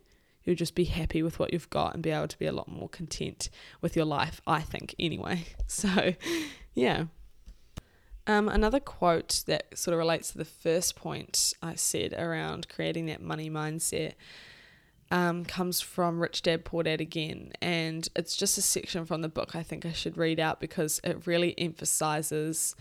You'll 0.44 0.56
just 0.56 0.74
be 0.74 0.86
happy 0.86 1.22
with 1.22 1.38
what 1.38 1.54
you've 1.54 1.70
got 1.70 1.94
and 1.94 2.02
be 2.02 2.10
able 2.10 2.28
to 2.30 2.40
be 2.40 2.48
a 2.48 2.52
lot 2.52 2.68
more 2.68 2.90
content 2.90 3.50
with 3.80 3.96
your 3.96 4.06
life, 4.06 4.42
I 4.48 4.62
think, 4.62 4.96
anyway. 4.98 5.46
So, 5.68 6.16
yeah. 6.74 7.06
Um, 8.28 8.48
another 8.48 8.80
quote 8.80 9.44
that 9.48 9.78
sort 9.78 9.94
of 9.94 9.98
relates 9.98 10.32
to 10.32 10.38
the 10.38 10.46
first 10.46 10.96
point 10.96 11.54
I 11.62 11.76
said 11.76 12.14
around 12.14 12.70
creating 12.70 13.08
that 13.08 13.22
money 13.22 13.50
mindset 13.50 14.14
um, 15.10 15.44
comes 15.44 15.82
from 15.82 16.22
Rich 16.22 16.44
Dad 16.44 16.64
Poor 16.64 16.84
Dad 16.84 17.02
again, 17.02 17.52
and 17.62 18.08
it's 18.16 18.36
just 18.36 18.58
a 18.58 18.62
section 18.62 19.06
from 19.06 19.22
the 19.22 19.30
book 19.30 19.56
I 19.56 19.64
think 19.64 19.86
I 19.86 19.92
should 19.92 20.18
read 20.18 20.40
out 20.40 20.60
because 20.62 21.02
it 21.04 21.28
really 21.28 21.54
emphasizes, 21.60 22.76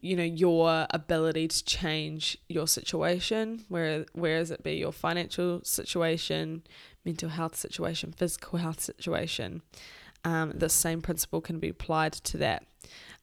you 0.00 0.14
know, 0.14 0.22
your 0.22 0.86
ability 0.90 1.48
to 1.48 1.64
change 1.64 2.38
your 2.48 2.68
situation, 2.68 3.64
where 3.68 4.06
whereas 4.12 4.52
it 4.52 4.62
be 4.62 4.74
your 4.74 4.92
financial 4.92 5.64
situation, 5.64 6.62
mental 7.04 7.30
health 7.30 7.56
situation, 7.56 8.12
physical 8.12 8.60
health 8.60 8.80
situation. 8.80 9.62
Um, 10.24 10.52
the 10.54 10.68
same 10.68 11.00
principle 11.00 11.40
can 11.40 11.58
be 11.58 11.70
applied 11.70 12.12
to 12.12 12.36
that 12.38 12.64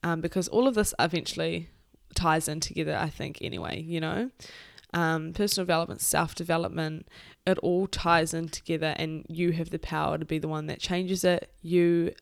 um, 0.05 0.21
because 0.21 0.47
all 0.49 0.67
of 0.67 0.75
this 0.75 0.93
eventually 0.99 1.67
ties 2.13 2.47
in 2.47 2.59
together, 2.59 2.95
I 2.95 3.09
think, 3.09 3.39
anyway, 3.41 3.81
you 3.81 3.99
know. 3.99 4.29
Um, 4.93 5.33
personal 5.33 5.65
development, 5.65 5.99
self 5.99 6.35
development, 6.35 7.07
it 7.47 7.57
all 7.57 7.87
ties 7.87 8.31
in 8.31 8.49
together, 8.49 8.93
and 8.97 9.25
you 9.27 9.51
have 9.53 9.71
the 9.71 9.79
power 9.79 10.19
to 10.19 10.23
be 10.23 10.37
the 10.37 10.47
one 10.47 10.67
that 10.67 10.79
changes 10.79 11.23
it. 11.23 11.51
You 11.63 12.13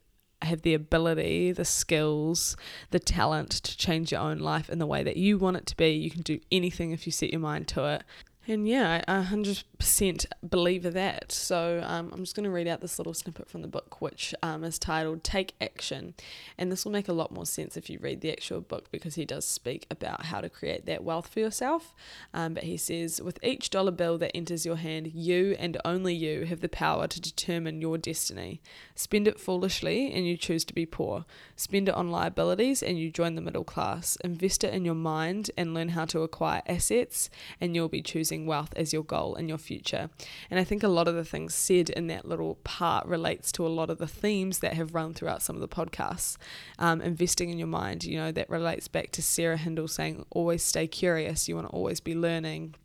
have 0.42 0.62
the 0.62 0.74
ability, 0.74 1.52
the 1.52 1.66
skills, 1.66 2.56
the 2.92 3.00
talent 3.00 3.52
to 3.52 3.78
change 3.78 4.14
your 4.14 4.22
own 4.22 4.40
life 4.40 4.70
in 4.70 4.80
the 4.80 4.88
way 4.88 5.04
that 5.04 5.18
you 5.18 5.38
want 5.38 5.58
it 5.58 5.66
to 5.68 5.76
be. 5.76 5.90
You 5.90 6.10
can 6.10 6.22
do 6.22 6.40
anything 6.54 6.92
if 6.92 7.06
you 7.06 7.12
set 7.12 7.32
your 7.32 7.42
mind 7.42 7.68
to 7.70 7.86
it. 7.86 8.04
And 8.46 8.68
yeah, 8.68 9.02
I 9.08 9.22
100% 9.22 10.26
believe 10.50 10.84
that. 10.84 11.32
So 11.32 11.82
um, 11.82 12.10
I'm 12.12 12.20
just 12.20 12.36
going 12.36 12.44
to 12.44 12.50
read 12.50 12.68
out 12.68 12.82
this 12.82 13.00
little 13.00 13.14
snippet 13.14 13.48
from 13.48 13.62
the 13.62 13.70
book, 13.70 14.02
which 14.02 14.36
um, 14.44 14.66
is 14.66 14.78
titled 14.78 15.24
Take 15.24 15.54
Action. 15.62 16.14
And 16.58 16.70
this 16.70 16.84
will 16.84 16.92
make 16.92 17.08
a 17.08 17.14
lot 17.14 17.32
more 17.32 17.46
sense 17.46 17.78
if 17.78 17.90
you 17.90 18.00
read 18.02 18.20
the 18.20 18.32
actual 18.34 18.60
book 18.60 18.92
because 18.92 19.16
he 19.16 19.24
does 19.24 19.46
speak 19.46 19.88
about 19.90 20.26
how 20.26 20.42
to 20.42 20.50
create 20.50 20.86
that 20.88 21.06
wealth 21.06 21.28
for 21.28 21.40
yourself. 21.40 21.96
Um, 22.34 22.54
but 22.54 22.64
he 22.64 22.76
says, 22.76 23.22
with 23.22 23.42
each 23.42 23.70
dollar 23.70 23.92
bill 23.92 24.18
that 24.18 24.36
enters 24.36 24.66
your 24.66 24.76
hand, 24.76 25.12
you 25.14 25.56
and 25.58 25.78
only 25.86 26.14
you 26.14 26.46
have 26.46 26.60
the 26.60 26.68
power 26.68 27.08
to 27.08 27.22
determine 27.22 27.80
your 27.80 27.98
destiny. 27.98 28.62
Spend 28.94 29.26
it 29.26 29.40
foolishly 29.40 30.12
and 30.12 30.28
you 30.28 30.36
choose 30.36 30.66
to 30.66 30.74
be 30.74 30.86
poor. 30.86 31.24
Spend 31.56 31.88
it 31.88 31.96
on 31.96 32.12
liabilities 32.12 32.84
and 32.84 33.00
you 33.00 33.10
join 33.10 33.36
the 33.36 33.42
middle 33.42 33.64
class. 33.64 34.18
Invest 34.18 34.66
it 34.66 34.74
in 34.74 34.84
your 34.84 34.96
mind 34.96 35.50
and 35.58 35.74
learn 35.74 35.90
how 35.90 36.04
to 36.04 36.24
acquire 36.24 36.62
assets 36.68 37.30
and 37.62 37.74
you'll 37.74 37.88
be 37.88 38.02
choosing 38.02 38.33
wealth 38.42 38.74
as 38.76 38.92
your 38.92 39.04
goal 39.04 39.36
in 39.36 39.48
your 39.48 39.58
future. 39.58 40.10
And 40.50 40.60
I 40.60 40.64
think 40.64 40.84
a 40.84 40.88
lot 40.88 41.08
of 41.08 41.16
the 41.16 41.24
things 41.24 41.54
said 41.54 41.90
in 41.90 42.08
that 42.08 42.26
little 42.26 42.56
part 42.64 43.06
relates 43.06 43.52
to 43.54 43.66
a 43.66 43.70
lot 43.70 43.90
of 43.90 43.98
the 43.98 44.08
themes 44.08 44.60
that 44.60 44.74
have 44.74 44.94
run 44.94 45.14
throughout 45.14 45.42
some 45.42 45.56
of 45.56 45.62
the 45.62 45.68
podcasts. 45.68 46.38
Um, 46.80 47.02
investing 47.02 47.50
in 47.50 47.58
your 47.58 47.68
mind, 47.68 48.04
you 48.04 48.18
know, 48.18 48.32
that 48.32 48.50
relates 48.50 48.88
back 48.88 49.12
to 49.12 49.22
Sarah 49.22 49.58
Hindle 49.58 49.88
saying, 49.88 50.26
always 50.32 50.64
stay 50.64 50.88
curious. 50.88 51.48
You 51.48 51.56
want 51.56 51.70
to 51.70 51.74
always 51.74 52.00
be 52.00 52.16
learning 52.16 52.76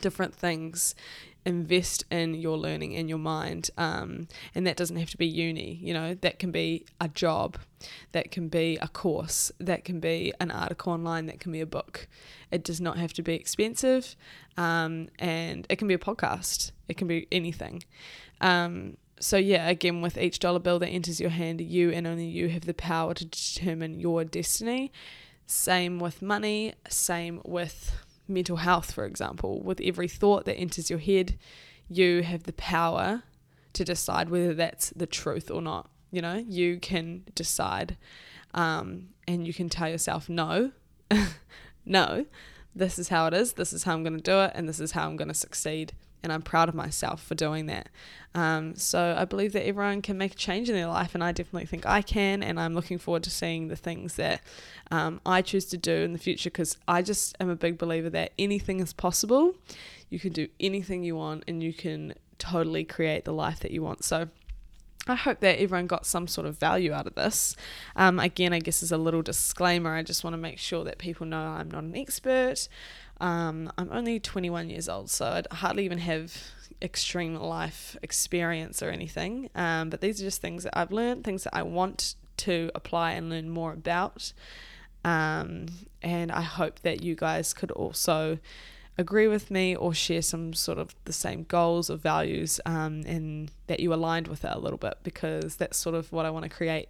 different 0.00 0.34
things 0.34 0.94
invest 1.44 2.04
in 2.10 2.34
your 2.34 2.56
learning 2.56 2.92
in 2.92 3.08
your 3.08 3.18
mind 3.18 3.70
um, 3.76 4.28
and 4.54 4.66
that 4.66 4.76
doesn't 4.76 4.96
have 4.96 5.10
to 5.10 5.16
be 5.16 5.26
uni 5.26 5.78
you 5.82 5.92
know 5.92 6.14
that 6.14 6.38
can 6.38 6.50
be 6.50 6.84
a 7.00 7.08
job 7.08 7.58
that 8.12 8.30
can 8.30 8.48
be 8.48 8.78
a 8.80 8.88
course 8.88 9.50
that 9.58 9.84
can 9.84 10.00
be 10.00 10.32
an 10.40 10.50
article 10.50 10.92
online 10.92 11.26
that 11.26 11.40
can 11.40 11.52
be 11.52 11.60
a 11.60 11.66
book. 11.66 12.08
It 12.50 12.64
does 12.64 12.80
not 12.80 12.98
have 12.98 13.12
to 13.14 13.22
be 13.22 13.34
expensive 13.34 14.16
um, 14.56 15.08
and 15.18 15.66
it 15.68 15.76
can 15.76 15.88
be 15.88 15.94
a 15.94 15.98
podcast 15.98 16.72
it 16.88 16.96
can 16.96 17.06
be 17.08 17.26
anything. 17.32 17.82
Um, 18.40 18.96
so 19.20 19.36
yeah 19.36 19.68
again 19.68 20.02
with 20.02 20.18
each 20.18 20.38
dollar 20.38 20.58
bill 20.58 20.78
that 20.80 20.88
enters 20.88 21.20
your 21.20 21.30
hand 21.30 21.60
you 21.60 21.90
and 21.90 22.06
only 22.06 22.26
you 22.26 22.48
have 22.48 22.66
the 22.66 22.74
power 22.74 23.14
to 23.14 23.24
determine 23.24 24.00
your 24.00 24.24
destiny. 24.24 24.92
Same 25.46 25.98
with 25.98 26.22
money 26.22 26.74
same 26.88 27.40
with 27.44 27.92
mental 28.32 28.56
health, 28.56 28.92
for 28.92 29.04
example, 29.04 29.62
with 29.62 29.80
every 29.82 30.08
thought 30.08 30.44
that 30.44 30.56
enters 30.56 30.90
your 30.90 30.98
head, 30.98 31.38
you 31.88 32.22
have 32.22 32.44
the 32.44 32.52
power 32.52 33.22
to 33.72 33.84
decide 33.84 34.28
whether 34.28 34.54
that's 34.54 34.90
the 34.90 35.06
truth 35.06 35.50
or 35.50 35.62
not. 35.62 35.90
You 36.10 36.22
know, 36.22 36.44
you 36.46 36.78
can 36.78 37.24
decide 37.34 37.96
um, 38.54 39.08
and 39.26 39.46
you 39.46 39.54
can 39.54 39.68
tell 39.68 39.88
yourself, 39.88 40.28
no, 40.28 40.72
no, 41.86 42.26
this 42.74 42.98
is 42.98 43.08
how 43.08 43.26
it 43.26 43.34
is, 43.34 43.54
this 43.54 43.72
is 43.72 43.84
how 43.84 43.94
I'm 43.94 44.02
going 44.02 44.16
to 44.16 44.22
do 44.22 44.40
it, 44.40 44.52
and 44.54 44.68
this 44.68 44.80
is 44.80 44.92
how 44.92 45.06
I'm 45.06 45.16
going 45.16 45.28
to 45.28 45.34
succeed 45.34 45.92
and 46.22 46.32
I'm 46.32 46.42
proud 46.42 46.68
of 46.68 46.74
myself 46.74 47.22
for 47.22 47.34
doing 47.34 47.66
that. 47.66 47.88
Um, 48.34 48.76
so 48.76 49.14
I 49.18 49.24
believe 49.24 49.52
that 49.52 49.66
everyone 49.66 50.02
can 50.02 50.16
make 50.16 50.32
a 50.32 50.36
change 50.36 50.68
in 50.68 50.74
their 50.74 50.86
life, 50.86 51.14
and 51.14 51.22
I 51.22 51.32
definitely 51.32 51.66
think 51.66 51.86
I 51.86 52.02
can. 52.02 52.42
And 52.42 52.58
I'm 52.58 52.74
looking 52.74 52.98
forward 52.98 53.22
to 53.24 53.30
seeing 53.30 53.68
the 53.68 53.76
things 53.76 54.16
that 54.16 54.40
um, 54.90 55.20
I 55.26 55.42
choose 55.42 55.66
to 55.66 55.76
do 55.76 55.92
in 55.92 56.12
the 56.12 56.18
future 56.18 56.50
because 56.50 56.76
I 56.88 57.02
just 57.02 57.36
am 57.40 57.50
a 57.50 57.56
big 57.56 57.78
believer 57.78 58.10
that 58.10 58.32
anything 58.38 58.80
is 58.80 58.92
possible. 58.92 59.54
You 60.08 60.18
can 60.18 60.32
do 60.32 60.48
anything 60.60 61.04
you 61.04 61.16
want, 61.16 61.44
and 61.46 61.62
you 61.62 61.72
can 61.72 62.14
totally 62.38 62.84
create 62.84 63.24
the 63.24 63.32
life 63.32 63.60
that 63.60 63.70
you 63.70 63.82
want. 63.82 64.04
So 64.04 64.28
I 65.06 65.16
hope 65.16 65.40
that 65.40 65.60
everyone 65.60 65.88
got 65.88 66.06
some 66.06 66.28
sort 66.28 66.46
of 66.46 66.58
value 66.58 66.92
out 66.92 67.08
of 67.08 67.16
this. 67.16 67.56
Um, 67.96 68.20
again, 68.20 68.52
I 68.52 68.60
guess 68.60 68.82
as 68.82 68.92
a 68.92 68.96
little 68.96 69.22
disclaimer, 69.22 69.94
I 69.94 70.02
just 70.02 70.22
want 70.22 70.34
to 70.34 70.38
make 70.38 70.58
sure 70.58 70.84
that 70.84 70.98
people 70.98 71.26
know 71.26 71.40
I'm 71.40 71.70
not 71.70 71.82
an 71.82 71.96
expert. 71.96 72.68
Um, 73.22 73.72
I'm 73.78 73.88
only 73.92 74.18
21 74.18 74.68
years 74.68 74.88
old, 74.88 75.08
so 75.08 75.26
I 75.50 75.54
hardly 75.54 75.84
even 75.84 75.98
have 75.98 76.36
extreme 76.82 77.36
life 77.36 77.96
experience 78.02 78.82
or 78.82 78.90
anything. 78.90 79.48
Um, 79.54 79.88
but 79.90 80.00
these 80.00 80.20
are 80.20 80.24
just 80.24 80.42
things 80.42 80.64
that 80.64 80.76
I've 80.76 80.90
learned, 80.90 81.22
things 81.22 81.44
that 81.44 81.56
I 81.56 81.62
want 81.62 82.16
to 82.38 82.70
apply 82.74 83.12
and 83.12 83.30
learn 83.30 83.48
more 83.48 83.72
about. 83.72 84.32
Um, 85.04 85.66
and 86.02 86.32
I 86.32 86.42
hope 86.42 86.80
that 86.80 87.02
you 87.02 87.14
guys 87.14 87.54
could 87.54 87.70
also 87.70 88.38
agree 88.98 89.28
with 89.28 89.50
me 89.50 89.76
or 89.76 89.94
share 89.94 90.20
some 90.20 90.52
sort 90.52 90.78
of 90.78 90.94
the 91.04 91.12
same 91.12 91.44
goals 91.44 91.88
or 91.88 91.96
values 91.96 92.60
um, 92.66 93.02
and 93.06 93.50
that 93.68 93.80
you 93.80 93.94
aligned 93.94 94.26
with 94.26 94.44
it 94.44 94.50
a 94.52 94.58
little 94.58 94.78
bit 94.78 94.98
because 95.02 95.56
that's 95.56 95.78
sort 95.78 95.94
of 95.94 96.12
what 96.12 96.26
I 96.26 96.30
want 96.30 96.42
to 96.42 96.50
create 96.50 96.88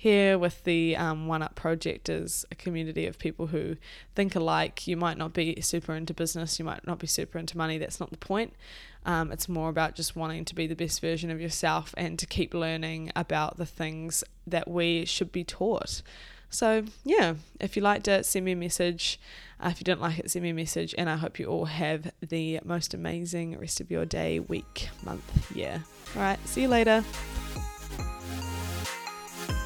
here 0.00 0.38
with 0.38 0.64
the 0.64 0.96
um, 0.96 1.26
One 1.26 1.42
Up 1.42 1.54
project 1.54 2.08
is 2.08 2.46
a 2.50 2.54
community 2.54 3.04
of 3.04 3.18
people 3.18 3.48
who 3.48 3.76
think 4.14 4.34
alike. 4.34 4.86
You 4.86 4.96
might 4.96 5.18
not 5.18 5.34
be 5.34 5.60
super 5.60 5.94
into 5.94 6.14
business, 6.14 6.58
you 6.58 6.64
might 6.64 6.86
not 6.86 6.98
be 6.98 7.06
super 7.06 7.38
into 7.38 7.58
money. 7.58 7.76
That's 7.76 8.00
not 8.00 8.10
the 8.10 8.16
point. 8.16 8.54
Um, 9.04 9.30
it's 9.30 9.46
more 9.46 9.68
about 9.68 9.96
just 9.96 10.16
wanting 10.16 10.46
to 10.46 10.54
be 10.54 10.66
the 10.66 10.74
best 10.74 11.02
version 11.02 11.30
of 11.30 11.38
yourself 11.38 11.94
and 11.98 12.18
to 12.18 12.24
keep 12.24 12.54
learning 12.54 13.12
about 13.14 13.58
the 13.58 13.66
things 13.66 14.24
that 14.46 14.68
we 14.68 15.04
should 15.04 15.32
be 15.32 15.44
taught. 15.44 16.00
So, 16.48 16.84
yeah, 17.04 17.34
if 17.60 17.76
you 17.76 17.82
liked 17.82 18.08
it, 18.08 18.24
send 18.24 18.46
me 18.46 18.52
a 18.52 18.56
message. 18.56 19.20
Uh, 19.62 19.68
if 19.68 19.80
you 19.80 19.84
don't 19.84 20.00
like 20.00 20.18
it, 20.18 20.30
send 20.30 20.44
me 20.44 20.48
a 20.48 20.54
message. 20.54 20.94
And 20.96 21.10
I 21.10 21.16
hope 21.16 21.38
you 21.38 21.44
all 21.44 21.66
have 21.66 22.10
the 22.26 22.58
most 22.64 22.94
amazing 22.94 23.58
rest 23.58 23.82
of 23.82 23.90
your 23.90 24.06
day, 24.06 24.40
week, 24.40 24.88
month, 25.04 25.54
year. 25.54 25.84
All 26.16 26.22
right, 26.22 26.38
see 26.48 26.62
you 26.62 26.68
later. 26.68 27.04